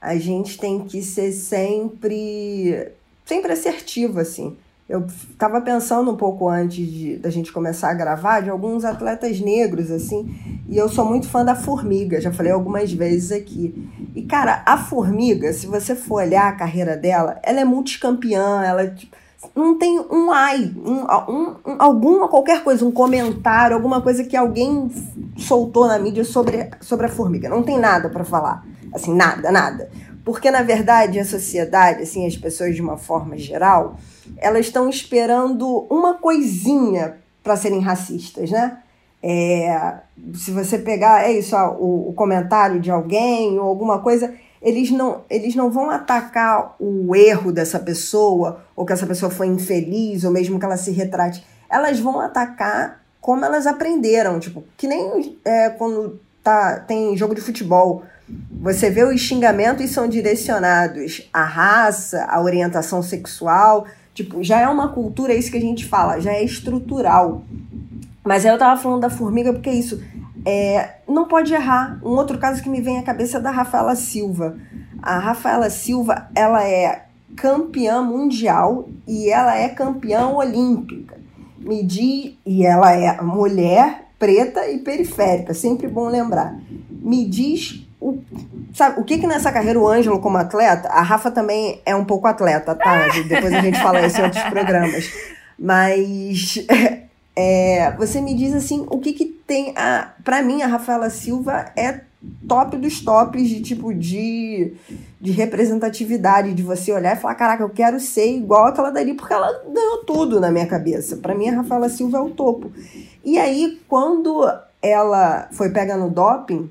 [0.00, 2.88] a gente tem que ser sempre,
[3.24, 4.56] sempre assertivo, assim.
[4.88, 9.38] Eu estava pensando um pouco antes de, da gente começar a gravar de alguns atletas
[9.38, 10.34] negros, assim,
[10.68, 13.88] e eu sou muito fã da Formiga, já falei algumas vezes aqui.
[14.16, 18.88] E, cara, a Formiga, se você for olhar a carreira dela, ela é multicampeã, ela
[18.88, 19.16] tipo,
[19.54, 24.36] não tem um ai, um, um, um, alguma, qualquer coisa, um comentário, alguma coisa que
[24.36, 24.90] alguém
[25.36, 27.48] soltou na mídia sobre, sobre a Formiga.
[27.48, 28.64] Não tem nada para falar.
[28.92, 29.90] Assim, nada, nada.
[30.24, 33.96] Porque, na verdade, a sociedade, assim, as pessoas de uma forma geral,
[34.36, 38.78] elas estão esperando uma coisinha para serem racistas, né?
[39.22, 39.94] É,
[40.34, 44.90] se você pegar, é isso, ó, o, o, comentário de alguém ou alguma coisa, eles
[44.90, 50.24] não, eles não vão atacar o erro dessa pessoa, ou que essa pessoa foi infeliz,
[50.24, 51.44] ou mesmo que ela se retrate.
[51.68, 57.40] Elas vão atacar como elas aprenderam, tipo, que nem é, quando tá, tem jogo de
[57.40, 58.02] futebol.
[58.60, 63.86] Você vê os xingamentos são direcionados à raça, à orientação sexual.
[64.12, 67.42] Tipo, já é uma cultura, é isso que a gente fala, já é estrutural.
[68.22, 70.02] Mas aí eu tava falando da formiga porque é isso.
[70.44, 71.98] É, não pode errar.
[72.04, 74.56] Um outro caso que me vem à cabeça é da Rafaela Silva.
[75.02, 81.18] A Rafaela Silva, ela é campeã mundial e ela é campeã olímpica.
[81.58, 86.58] Me diz, e ela é mulher, preta e periférica, sempre bom lembrar.
[86.90, 88.18] Me diz o,
[88.74, 92.04] sabe, o que que nessa carreira o Ângelo como atleta, a Rafa também é um
[92.04, 93.08] pouco atleta, tá?
[93.28, 95.12] Depois a gente fala isso em outros programas.
[95.58, 96.64] Mas
[97.36, 101.66] é, você me diz assim, o que que tem a, para mim a Rafaela Silva
[101.76, 102.00] é
[102.48, 104.74] top dos tops de tipo de,
[105.20, 109.32] de representatividade, de você olhar e falar, caraca, eu quero ser igual aquela dali, porque
[109.32, 111.16] ela ganhou tudo na minha cabeça.
[111.16, 112.70] Para mim, a Rafaela Silva é o topo.
[113.24, 114.46] E aí, quando
[114.82, 116.70] ela foi pega no doping,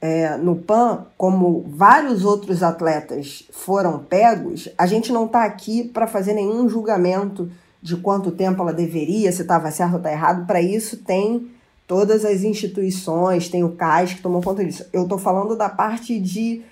[0.00, 6.06] é, no PAN, como vários outros atletas foram pegos, a gente não está aqui para
[6.06, 7.50] fazer nenhum julgamento
[7.82, 10.46] de quanto tempo ela deveria, se estava certo ou está errado.
[10.46, 11.50] Para isso, tem
[11.86, 14.86] todas as instituições, tem o CAIS que tomou conta disso.
[14.92, 16.62] Eu estou falando da parte de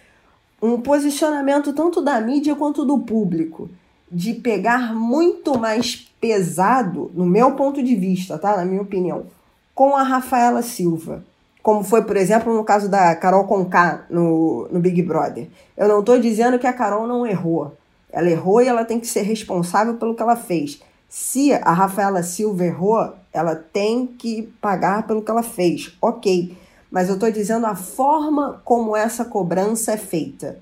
[0.60, 3.68] um posicionamento tanto da mídia quanto do público,
[4.10, 8.56] de pegar muito mais pesado, no meu ponto de vista, tá?
[8.56, 9.26] Na minha opinião,
[9.74, 11.22] com a Rafaela Silva
[11.68, 15.48] como foi, por exemplo, no caso da Carol Conká no, no Big Brother.
[15.76, 17.76] Eu não estou dizendo que a Carol não errou.
[18.10, 20.80] Ela errou e ela tem que ser responsável pelo que ela fez.
[21.10, 25.94] Se a Rafaela Silva errou, ela tem que pagar pelo que ela fez.
[26.00, 26.56] Ok.
[26.90, 30.58] Mas eu estou dizendo a forma como essa cobrança é feita.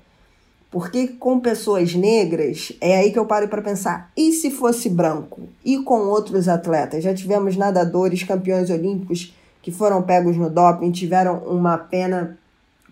[0.69, 5.43] Porque com pessoas negras, é aí que eu paro para pensar: e se fosse branco?
[5.63, 7.01] E com outros atletas?
[7.01, 9.36] Já tivemos nadadores, campeões olímpicos
[9.67, 12.39] que foram pegos no doping tiveram uma pena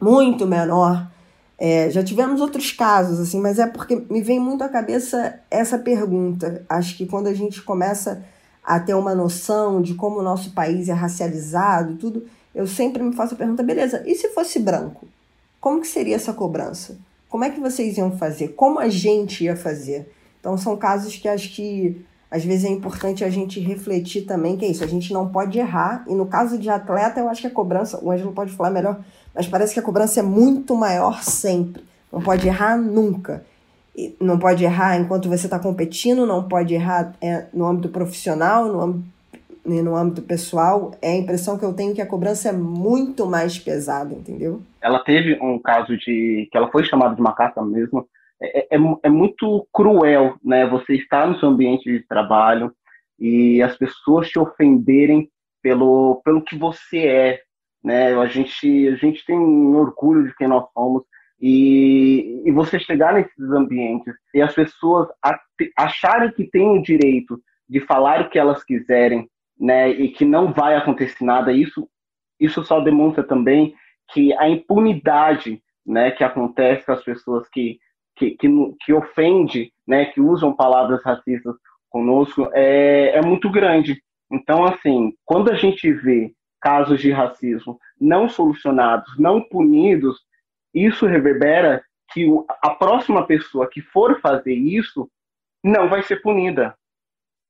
[0.01, 1.09] muito menor.
[1.57, 5.79] É, já tivemos outros casos, assim, mas é porque me vem muito à cabeça essa
[5.79, 6.65] pergunta.
[6.67, 8.25] Acho que quando a gente começa
[8.61, 13.15] a ter uma noção de como o nosso país é racializado, tudo, eu sempre me
[13.15, 15.07] faço a pergunta: beleza, e se fosse branco?
[15.61, 16.97] Como que seria essa cobrança?
[17.29, 18.49] Como é que vocês iam fazer?
[18.49, 20.11] Como a gente ia fazer?
[20.41, 24.65] Então são casos que acho que às vezes é importante a gente refletir também que
[24.65, 27.47] é isso, a gente não pode errar, e no caso de atleta, eu acho que
[27.47, 28.99] a cobrança, o Ângelo pode falar melhor,
[29.33, 31.83] mas parece que a cobrança é muito maior sempre.
[32.11, 33.43] Não pode errar nunca.
[33.95, 38.65] E não pode errar enquanto você está competindo, não pode errar é, no âmbito profissional,
[38.65, 39.05] no âmbito,
[39.65, 40.91] no âmbito pessoal.
[41.01, 44.61] É a impressão que eu tenho que a cobrança é muito mais pesada, entendeu?
[44.81, 48.07] Ela teve um caso de que ela foi chamada de macaca mesmo,
[48.45, 50.65] é, é, é, muito cruel, né?
[50.67, 52.73] Você estar no seu ambiente de trabalho
[53.19, 55.29] e as pessoas te ofenderem
[55.62, 57.41] pelo, pelo que você é,
[57.84, 58.13] né?
[58.15, 61.03] A gente, a gente tem orgulho de quem nós somos
[61.39, 65.10] e, e você chegar nesses ambientes e as pessoas
[65.77, 69.29] acharem que têm o direito de falar o que elas quiserem,
[69.60, 69.89] né?
[69.89, 71.89] E que não vai acontecer nada, isso,
[72.39, 73.73] isso só demonstra também
[74.13, 76.12] que a impunidade, né?
[76.12, 77.79] Que acontece com as pessoas que
[78.15, 78.47] que, que,
[78.86, 81.56] que ofende, né, que usam palavras racistas
[81.89, 84.01] conosco, é, é muito grande.
[84.32, 90.19] Então, assim, quando a gente vê casos de racismo não solucionados, não punidos,
[90.73, 92.28] isso reverbera que
[92.62, 95.10] a próxima pessoa que for fazer isso
[95.63, 96.75] não vai ser punida.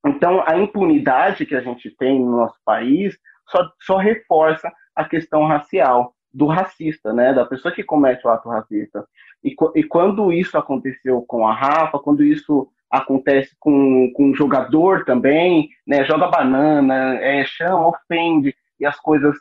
[0.05, 3.17] Então, a impunidade que a gente tem no nosso país
[3.49, 8.49] só, só reforça a questão racial do racista, né, da pessoa que comete o ato
[8.49, 9.07] racista.
[9.45, 15.05] E, e quando isso aconteceu com a Rafa, quando isso acontece com, com um jogador
[15.05, 19.37] também, né, joga banana, é, chama, ofende, e as coisas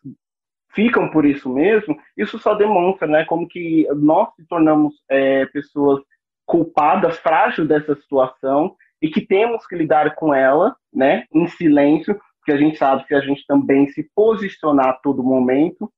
[0.74, 6.02] ficam por isso mesmo, isso só demonstra, né, como que nós se tornamos é, pessoas
[6.44, 12.52] culpadas, frágeis dessa situação, e que temos que lidar com ela, né, em silêncio, porque
[12.52, 15.90] a gente sabe que a gente também se posicionar a todo momento,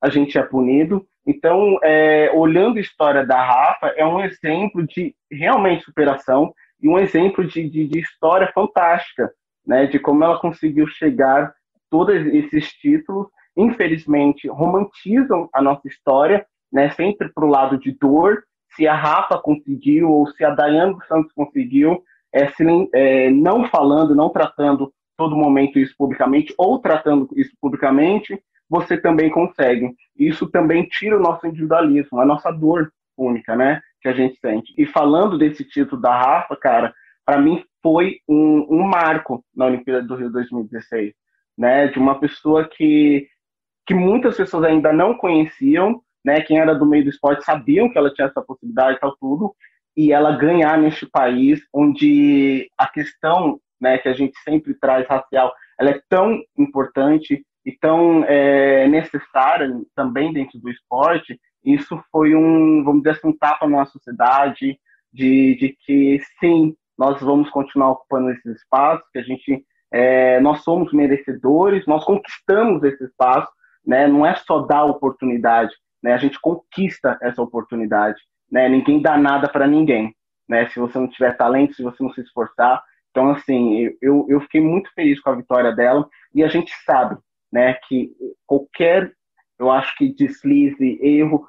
[0.00, 1.06] a gente é punido.
[1.26, 6.98] Então, é, olhando a história da Rafa, é um exemplo de realmente superação e um
[6.98, 9.30] exemplo de, de, de história fantástica,
[9.64, 9.86] né?
[9.86, 11.54] De como ela conseguiu chegar
[11.88, 13.28] todos esses títulos.
[13.56, 16.90] Infelizmente, romantizam a nossa história, né?
[16.90, 18.42] Sempre para o lado de dor.
[18.74, 24.14] Se a Rafa conseguiu ou se a Dayane Santos conseguiu, é, se, é, não falando,
[24.14, 29.94] não tratando todo momento isso publicamente ou tratando isso publicamente, você também consegue.
[30.16, 33.80] Isso também tira o nosso individualismo, a nossa dor única, né?
[34.00, 34.72] Que a gente sente.
[34.76, 36.94] E falando desse título da Rafa, cara,
[37.24, 41.12] para mim foi um, um, marco na Olimpíada do Rio 2016,
[41.56, 41.88] né?
[41.88, 43.28] De uma pessoa que,
[43.86, 46.40] que muitas pessoas ainda não conheciam, né?
[46.40, 49.54] Quem era do meio do esporte sabiam que ela tinha essa possibilidade e tal tudo,
[49.96, 55.52] e ela ganhar neste país onde a questão, né, que a gente sempre traz racial,
[55.78, 62.82] ela é tão importante e tão é, necessária também dentro do esporte, isso foi um,
[62.82, 64.78] vamos dizer assim, um tapa na sociedade
[65.12, 70.62] de, de que sim, nós vamos continuar ocupando esses espaços, que a gente, é, nós
[70.62, 73.48] somos merecedores, nós conquistamos esse espaço,
[73.86, 74.06] né?
[74.06, 76.14] Não é só dar oportunidade, né?
[76.14, 78.68] A gente conquista essa oportunidade, né?
[78.68, 80.14] Ninguém dá nada para ninguém,
[80.48, 80.68] né?
[80.68, 84.60] Se você não tiver talento, se você não se esforçar, então assim, eu, eu fiquei
[84.60, 87.16] muito feliz com a vitória dela e a gente sabe
[87.52, 88.10] né, que
[88.46, 89.12] qualquer
[89.58, 91.46] eu acho que deslize, erro,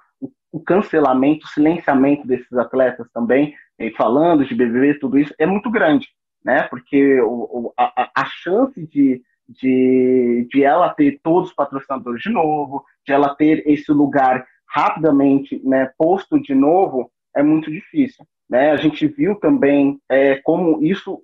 [0.52, 3.56] o cancelamento, o silenciamento desses atletas também,
[3.98, 6.08] falando de BBB, tudo isso, é muito grande,
[6.46, 6.62] né?
[6.64, 12.86] Porque o, a, a chance de, de, de ela ter todos os patrocinadores de novo,
[13.06, 18.24] de ela ter esse lugar rapidamente né, posto de novo, é muito difícil.
[18.48, 18.72] Né?
[18.72, 21.22] A gente viu também é, como isso,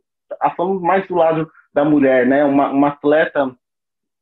[0.57, 2.43] falando mais do lado da mulher, né?
[2.43, 3.55] uma, uma atleta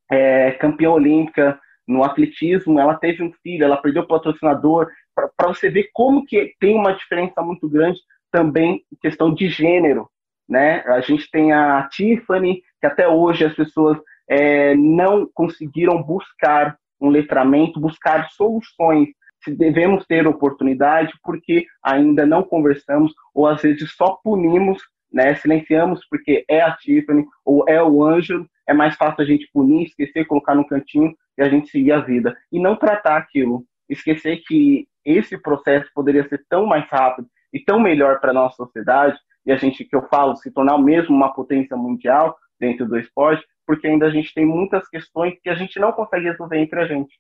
[0.10, 5.70] é, campeã olímpica no atletismo, ela teve um filho, ela perdeu o patrocinador, para você
[5.70, 7.99] ver como que tem uma diferença muito grande
[8.32, 10.10] também em questão de gênero,
[10.47, 10.82] né?
[10.86, 13.97] A gente tem a Tiffany, que até hoje as pessoas
[14.30, 19.10] é, não conseguiram buscar um letramento, buscar soluções.
[19.43, 24.82] Se devemos ter oportunidade, porque ainda não conversamos, ou às vezes só punimos,
[25.12, 25.36] né?
[25.36, 29.86] silenciamos porque é a Tiffany ou é o Ângelo, é mais fácil a gente punir,
[29.86, 32.36] esquecer, colocar no cantinho e a gente seguir a vida.
[32.51, 33.64] E não tratar aquilo.
[33.89, 38.58] Esquecer que esse processo poderia ser tão mais rápido e tão melhor para a nossa
[38.58, 42.99] sociedade, e a gente, que eu falo, se tornar mesmo uma potência mundial dentro do
[42.99, 46.82] esporte, porque ainda a gente tem muitas questões que a gente não consegue resolver entre
[46.82, 47.18] a gente,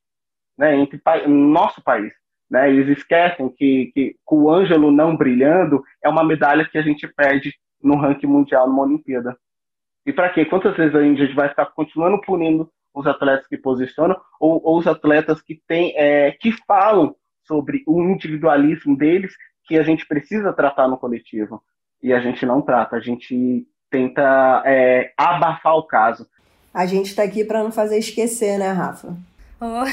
[0.57, 2.11] né, entre no nosso país.
[2.49, 7.07] Né, eles esquecem que, que o Ângelo não brilhando é uma medalha que a gente
[7.07, 9.37] perde no ranking mundial numa Olimpíada.
[10.05, 10.45] E para quê?
[10.45, 14.87] Quantas vezes a gente vai ficar continuando punindo os atletas que posicionam ou, ou os
[14.87, 19.33] atletas que têm, é, que falam sobre o individualismo deles
[19.65, 21.61] que a gente precisa tratar no coletivo.
[22.01, 26.27] E a gente não trata, a gente tenta é, abafar o caso.
[26.73, 29.15] A gente está aqui para não fazer esquecer, né, Rafa?
[29.59, 29.83] Oh,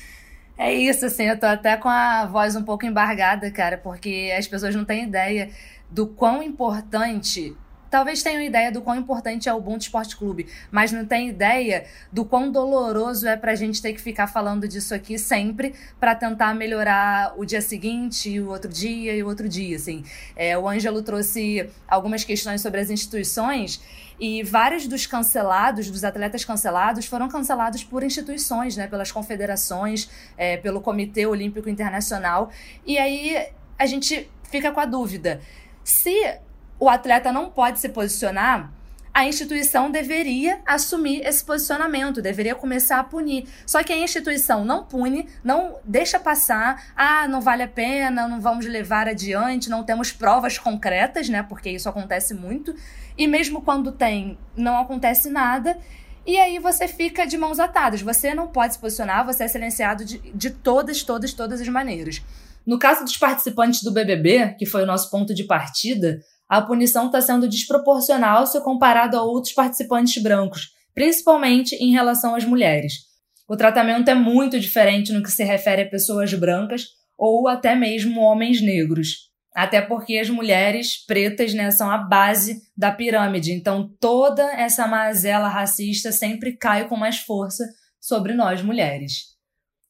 [0.56, 4.48] é isso, assim, eu tô até com a voz um pouco embargada, cara, porque as
[4.48, 5.50] pessoas não têm ideia
[5.90, 7.56] do quão importante
[7.90, 11.84] talvez tenham ideia do quão importante é o Ubuntu Esporte Clube, mas não tem ideia
[12.12, 16.54] do quão doloroso é pra gente ter que ficar falando disso aqui sempre para tentar
[16.54, 20.04] melhorar o dia seguinte, o outro dia e o outro dia, assim.
[20.36, 23.82] É, o Ângelo trouxe algumas questões sobre as instituições
[24.20, 30.56] e vários dos cancelados, dos atletas cancelados, foram cancelados por instituições, né, pelas confederações, é,
[30.58, 32.50] pelo Comitê Olímpico Internacional.
[32.86, 35.40] E aí a gente fica com a dúvida.
[35.84, 36.38] Se
[36.78, 38.72] o atleta não pode se posicionar,
[39.12, 43.48] a instituição deveria assumir esse posicionamento, deveria começar a punir.
[43.66, 48.40] Só que a instituição não pune, não deixa passar, ah, não vale a pena, não
[48.40, 51.42] vamos levar adiante, não temos provas concretas, né?
[51.42, 52.74] Porque isso acontece muito.
[53.18, 55.76] E mesmo quando tem, não acontece nada.
[56.24, 58.02] E aí você fica de mãos atadas.
[58.02, 62.22] Você não pode se posicionar, você é silenciado de, de todas, todas, todas as maneiras.
[62.66, 67.06] No caso dos participantes do BBB, que foi o nosso ponto de partida, a punição
[67.06, 73.08] está sendo desproporcional se comparado a outros participantes brancos, principalmente em relação às mulheres.
[73.48, 76.86] O tratamento é muito diferente no que se refere a pessoas brancas
[77.16, 79.30] ou até mesmo homens negros.
[79.54, 85.48] Até porque as mulheres pretas né, são a base da pirâmide, então toda essa mazela
[85.48, 87.64] racista sempre cai com mais força
[88.00, 89.36] sobre nós mulheres.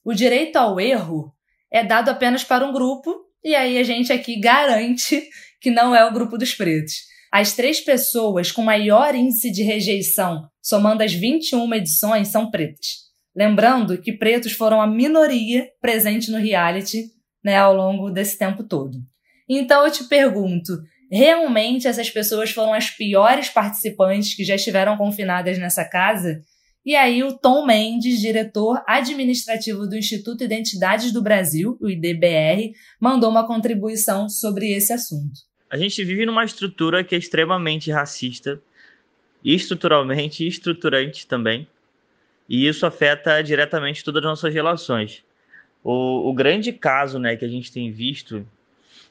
[0.03, 1.33] O direito ao erro
[1.71, 5.23] é dado apenas para um grupo, e aí a gente aqui garante
[5.61, 7.11] que não é o grupo dos pretos.
[7.33, 13.11] As três pessoas com maior índice de rejeição, somando as 21 edições, são pretas.
[13.35, 17.05] Lembrando que pretos foram a minoria presente no reality
[17.45, 18.99] né, ao longo desse tempo todo.
[19.49, 20.73] Então eu te pergunto:
[21.11, 26.43] realmente essas pessoas foram as piores participantes que já estiveram confinadas nessa casa?
[26.85, 33.31] E aí o Tom Mendes, diretor administrativo do Instituto Identidades do Brasil, o IDBR, mandou
[33.31, 35.41] uma contribuição sobre esse assunto.
[35.69, 38.61] A gente vive numa estrutura que é extremamente racista,
[39.45, 41.69] estruturalmente e estruturante também,
[42.49, 45.23] e isso afeta diretamente todas as nossas relações.
[45.85, 48.45] O, o grande caso né, que a gente tem visto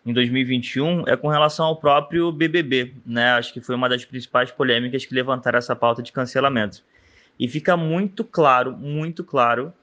[0.05, 3.31] em 2021 é com relação ao próprio BBB, né?
[3.31, 6.83] Acho que foi uma das principais polêmicas que levantaram essa pauta de cancelamento.
[7.39, 9.73] E fica muito claro, muito claro,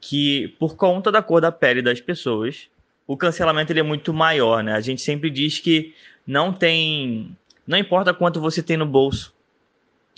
[0.00, 2.68] que por conta da cor da pele das pessoas,
[3.06, 4.72] o cancelamento ele é muito maior, né?
[4.72, 5.94] A gente sempre diz que
[6.26, 7.36] não tem.
[7.66, 9.34] Não importa quanto você tem no bolso,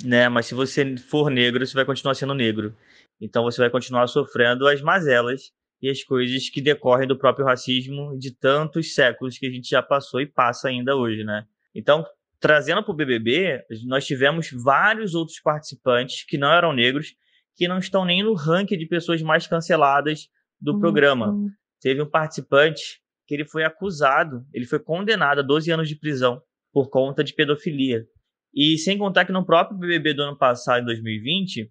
[0.05, 0.29] né?
[0.29, 2.75] Mas se você for negro, você vai continuar sendo negro.
[3.21, 8.16] Então você vai continuar sofrendo as mazelas e as coisas que decorrem do próprio racismo
[8.19, 11.47] de tantos séculos que a gente já passou e passa ainda hoje, né?
[11.75, 12.05] Então,
[12.41, 17.14] trazendo para o BBB, nós tivemos vários outros participantes que não eram negros,
[17.57, 20.28] que não estão nem no ranking de pessoas mais canceladas
[20.61, 20.80] do uhum.
[20.80, 21.34] programa
[21.80, 26.41] teve um participante que ele foi acusado, ele foi condenado a 12 anos de prisão
[26.72, 28.07] por conta de pedofilia.
[28.55, 31.70] E sem contar que no próprio BBB do ano passado, em 2020,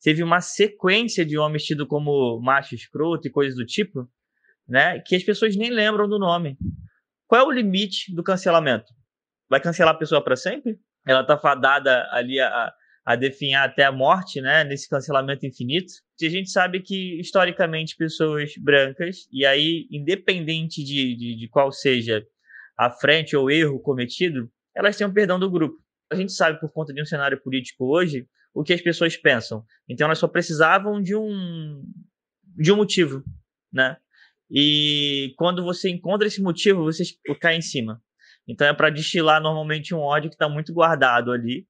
[0.00, 4.08] teve uma sequência de homens tidos como macho escroto e coisas do tipo,
[4.68, 5.00] né?
[5.00, 6.56] Que as pessoas nem lembram do nome.
[7.26, 8.92] Qual é o limite do cancelamento?
[9.52, 10.78] Vai cancelar a pessoa para sempre?
[11.06, 12.72] Ela tá fadada ali a,
[13.04, 14.64] a definhar até a morte, né?
[14.64, 15.92] Nesse cancelamento infinito.
[16.18, 21.70] E a gente sabe que, historicamente, pessoas brancas, e aí, independente de, de, de qual
[21.70, 22.26] seja
[22.78, 25.76] a frente ou erro cometido, elas têm o um perdão do grupo.
[26.10, 29.62] A gente sabe, por conta de um cenário político hoje, o que as pessoas pensam.
[29.86, 31.84] Então, elas só precisavam de um,
[32.56, 33.22] de um motivo,
[33.70, 33.98] né?
[34.50, 37.04] E quando você encontra esse motivo, você
[37.38, 38.00] cai em cima.
[38.48, 41.66] Então, é para destilar normalmente um ódio que está muito guardado ali,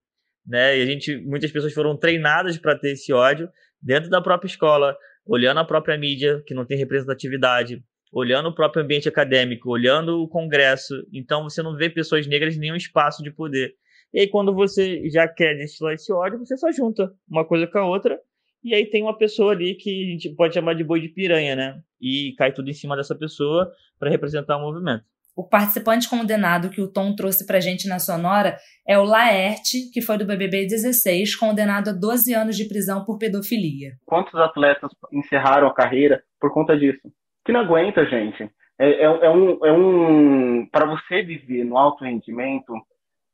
[0.47, 0.79] né?
[0.79, 3.49] E a gente, muitas pessoas foram treinadas para ter esse ódio
[3.81, 4.97] dentro da própria escola,
[5.27, 10.29] olhando a própria mídia que não tem representatividade, olhando o próprio ambiente acadêmico, olhando o
[10.29, 10.95] Congresso.
[11.13, 13.75] Então você não vê pessoas negras em nenhum espaço de poder.
[14.13, 17.79] E aí quando você já quer destilar esse ódio, você só junta uma coisa com
[17.79, 18.19] a outra.
[18.63, 21.57] E aí tem uma pessoa ali que a gente pode chamar de boi de piranha,
[21.57, 21.81] né?
[22.01, 25.05] E cai tudo em cima dessa pessoa para representar o movimento.
[25.35, 28.57] O participante condenado que o Tom trouxe pra gente na sonora
[28.87, 33.19] é o Laerte, que foi do BBB 16, condenado a 12 anos de prisão por
[33.19, 33.93] pedofilia.
[34.05, 37.01] Quantos atletas encerraram a carreira por conta disso?
[37.45, 38.51] Que não aguenta, gente.
[38.79, 42.75] É, é, é um, é um para você viver no alto rendimento,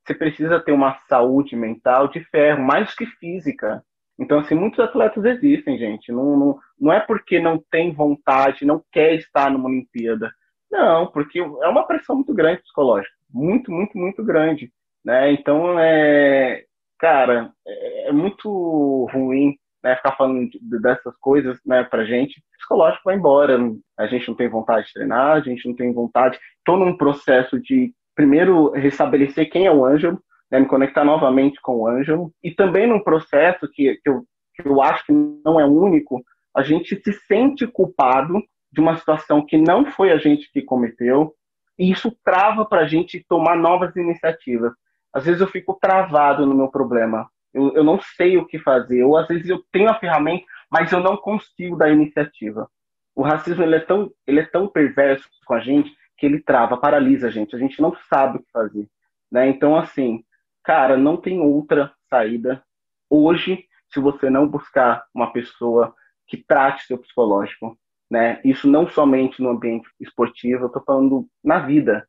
[0.07, 3.83] você precisa ter uma saúde mental de ferro, mais que física.
[4.19, 6.11] Então, assim, muitos atletas existem, gente.
[6.11, 10.33] Não, não, não é porque não tem vontade, não quer estar numa Olimpíada.
[10.71, 14.71] Não, porque é uma pressão muito grande psicológica, muito, muito, muito grande,
[15.05, 15.33] né?
[15.33, 16.65] Então, é,
[16.99, 20.51] cara, é, é muito ruim, né, ficar falando
[20.81, 22.39] dessas coisas, né, pra gente.
[22.39, 23.59] O psicológico vai embora,
[23.99, 26.39] a gente não tem vontade de treinar, a gente não tem vontade.
[26.59, 31.77] Estou num processo de primeiro restabelecer quem é o Ângelo, né, me conectar novamente com
[31.77, 35.65] o Ângelo, e também num processo que, que, eu, que eu acho que não é
[35.65, 36.21] único,
[36.55, 41.35] a gente se sente culpado de uma situação que não foi a gente que cometeu,
[41.79, 44.73] e isso trava para a gente tomar novas iniciativas.
[45.13, 49.03] Às vezes eu fico travado no meu problema, eu, eu não sei o que fazer,
[49.05, 52.69] ou às vezes eu tenho a ferramenta, mas eu não consigo dar iniciativa.
[53.15, 56.77] O racismo ele é tão, ele é tão perverso com a gente que ele trava,
[56.77, 58.87] paralisa a gente, a gente não sabe o que fazer.
[59.31, 59.49] Né?
[59.49, 60.25] Então, assim,
[60.63, 62.63] cara, não tem outra saída.
[63.09, 65.95] Hoje, se você não buscar uma pessoa
[66.27, 67.79] que trate seu psicológico,
[68.11, 68.41] né?
[68.45, 72.07] Isso não somente no ambiente esportivo, eu estou falando na vida,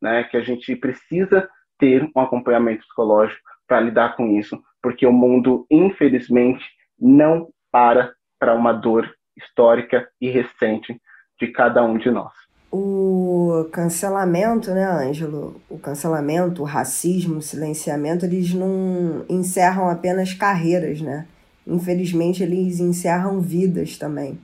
[0.00, 0.24] né?
[0.24, 5.66] Que a gente precisa ter um acompanhamento psicológico para lidar com isso, porque o mundo,
[5.70, 6.64] infelizmente,
[6.98, 11.00] não para para uma dor histórica e recente
[11.40, 12.32] de cada um de nós.
[12.70, 15.60] O cancelamento, né, Ângelo?
[15.68, 21.26] O cancelamento, o racismo, o silenciamento, eles não encerram apenas carreiras, né?
[21.66, 24.38] Infelizmente, eles encerram vidas também.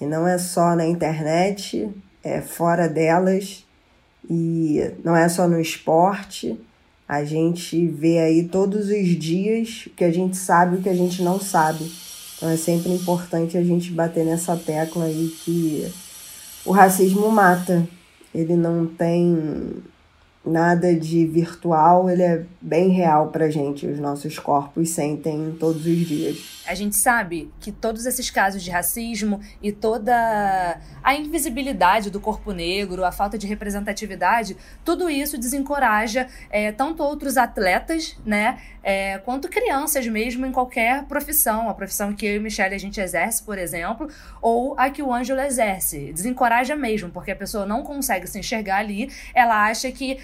[0.00, 1.88] E não é só na internet,
[2.22, 3.64] é fora delas
[4.28, 6.58] e não é só no esporte.
[7.08, 10.88] A gente vê aí todos os dias o que a gente sabe e o que
[10.88, 11.90] a gente não sabe.
[12.36, 15.92] Então é sempre importante a gente bater nessa tecla aí que
[16.64, 17.86] o racismo mata.
[18.34, 19.82] Ele não tem
[20.44, 25.98] nada de virtual, ele é bem real pra gente, os nossos corpos sentem todos os
[25.98, 26.62] dias.
[26.66, 32.52] A gente sabe que todos esses casos de racismo e toda a invisibilidade do corpo
[32.52, 39.48] negro, a falta de representatividade, tudo isso desencoraja é, tanto outros atletas, né, é, quanto
[39.48, 43.58] crianças mesmo em qualquer profissão, a profissão que eu e Michelle a gente exerce, por
[43.58, 44.08] exemplo,
[44.40, 46.12] ou a que o Ângelo exerce.
[46.12, 50.18] Desencoraja mesmo, porque a pessoa não consegue se enxergar ali, ela acha que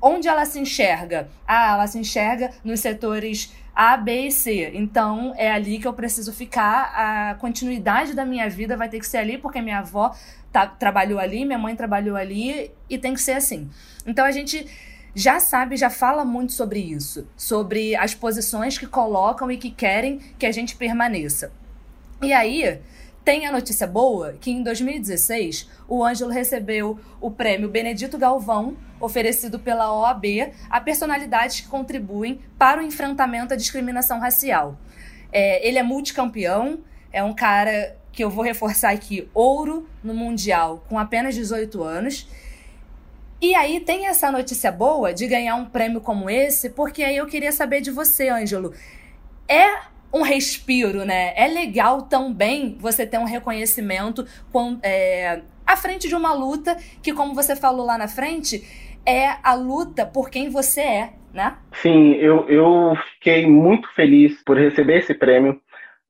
[0.00, 1.28] onde ela se enxerga?
[1.46, 4.70] Ah, ela se enxerga nos setores A, B e C.
[4.74, 6.92] Então é ali que eu preciso ficar.
[6.94, 10.14] A continuidade da minha vida vai ter que ser ali, porque minha avó
[10.52, 13.68] tá, trabalhou ali, minha mãe trabalhou ali e tem que ser assim.
[14.06, 14.66] Então a gente
[15.14, 20.18] já sabe, já fala muito sobre isso, sobre as posições que colocam e que querem
[20.38, 21.50] que a gente permaneça.
[22.22, 22.80] E aí,
[23.26, 29.58] tem a notícia boa que em 2016 o Ângelo recebeu o prêmio Benedito Galvão, oferecido
[29.58, 34.78] pela OAB a personalidades que contribuem para o enfrentamento à discriminação racial.
[35.32, 36.78] É, ele é multicampeão,
[37.12, 42.28] é um cara que eu vou reforçar aqui, ouro no Mundial com apenas 18 anos.
[43.42, 47.26] E aí tem essa notícia boa de ganhar um prêmio como esse, porque aí eu
[47.26, 48.72] queria saber de você, Ângelo.
[49.48, 51.32] É um respiro, né?
[51.36, 57.12] É legal também você ter um reconhecimento com, é, à frente de uma luta que,
[57.12, 58.62] como você falou lá na frente,
[59.04, 61.56] é a luta por quem você é, né?
[61.74, 65.60] Sim, eu, eu fiquei muito feliz por receber esse prêmio.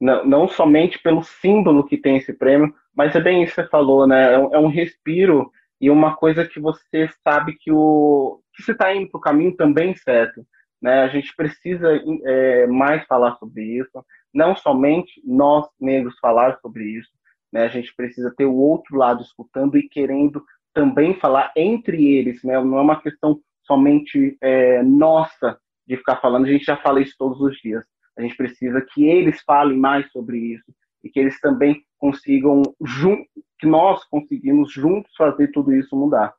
[0.01, 3.69] não, não somente pelo símbolo que tem esse prêmio, mas é bem isso que você
[3.69, 4.35] falou, né?
[4.35, 8.73] É um, é um respiro e uma coisa que você sabe que o que você
[8.73, 10.47] está indo para o caminho também certo.
[10.81, 11.03] Né?
[11.03, 11.89] A gente precisa
[12.25, 17.11] é, mais falar sobre isso, não somente nós negros falar sobre isso,
[17.53, 17.65] né?
[17.65, 22.63] A gente precisa ter o outro lado escutando e querendo também falar entre eles, né?
[22.63, 27.15] Não é uma questão somente é, nossa de ficar falando, a gente já fala isso
[27.17, 27.85] todos os dias.
[28.19, 32.63] A gente precisa que eles falem mais sobre isso e que eles também consigam,
[33.59, 36.35] que nós conseguimos juntos fazer tudo isso mudar.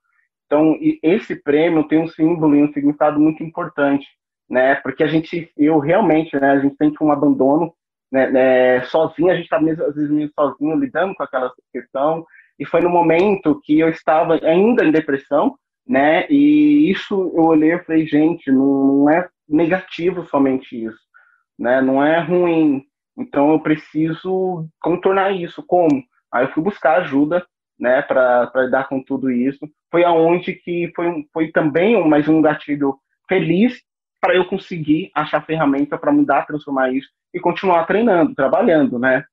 [0.45, 4.07] Então, esse prêmio tem um símbolo e um significado muito importante,
[4.49, 4.75] né?
[4.75, 6.51] Porque a gente, eu realmente, né?
[6.51, 7.73] A gente sente um abandono,
[8.11, 8.29] né?
[8.29, 12.25] né sozinho, a gente está às vezes meio sozinho lidando com aquela questão.
[12.59, 15.55] E foi no momento que eu estava ainda em depressão,
[15.87, 16.25] né?
[16.29, 20.99] E isso eu olhei e falei, gente, não é negativo somente isso,
[21.57, 21.81] né?
[21.81, 22.83] Não é ruim.
[23.17, 25.63] Então eu preciso contornar isso.
[25.63, 26.03] Como?
[26.31, 27.45] Aí eu fui buscar ajuda,
[27.79, 29.67] né, para lidar com tudo isso.
[29.91, 33.81] Foi aonde que foi, foi também mais um gatilho feliz
[34.19, 39.23] para eu conseguir achar ferramenta para mudar, transformar isso e continuar treinando, trabalhando, né?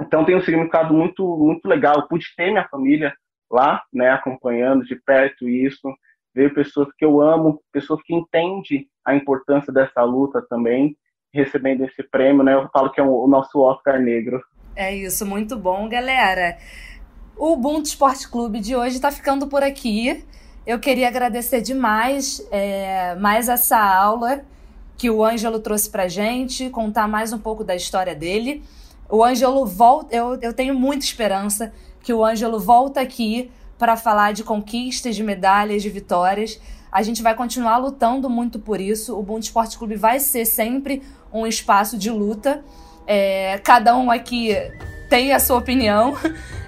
[0.00, 1.96] Então tem um significado muito muito legal.
[1.96, 3.14] Eu pude ter minha família
[3.50, 5.92] lá, né, acompanhando de perto isso,
[6.34, 10.96] ver pessoas que eu amo, pessoas que entendem a importância dessa luta também,
[11.34, 12.54] recebendo esse prêmio, né?
[12.54, 14.40] Eu falo que é o nosso Oscar negro.
[14.76, 16.56] É isso, muito bom, galera.
[17.36, 20.24] O Ubuntu Esporte Clube de hoje está ficando por aqui.
[20.66, 24.42] Eu queria agradecer demais é, mais essa aula
[24.96, 28.62] que o Ângelo trouxe para gente, contar mais um pouco da história dele.
[29.08, 34.32] O Ângelo volta, eu, eu tenho muita esperança que o Ângelo volta aqui para falar
[34.32, 36.60] de conquistas, de medalhas, de vitórias.
[36.92, 39.16] A gente vai continuar lutando muito por isso.
[39.16, 41.02] O Ubuntu Esporte Clube vai ser sempre
[41.32, 42.62] um espaço de luta.
[43.06, 44.54] É, cada um aqui
[45.10, 46.16] tem a sua opinião.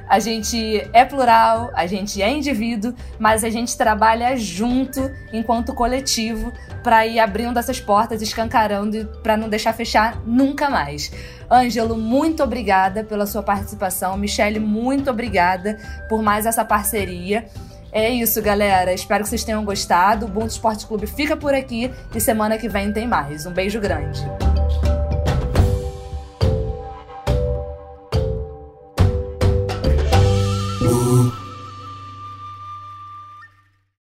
[0.09, 6.53] A gente é plural, a gente é indivíduo, mas a gente trabalha junto enquanto coletivo
[6.83, 11.11] para ir abrindo essas portas, escancarando para não deixar fechar nunca mais.
[11.51, 14.19] Ângelo, muito obrigada pela sua participação.
[14.19, 15.79] Michele, muito obrigada
[16.11, 17.47] por mais essa parceria.
[17.91, 18.93] É isso, galera.
[18.93, 20.27] Espero que vocês tenham gostado.
[20.27, 23.47] O Ubuntu Esporte Clube fica por aqui e semana que vem tem mais.
[23.47, 24.21] Um beijo grande.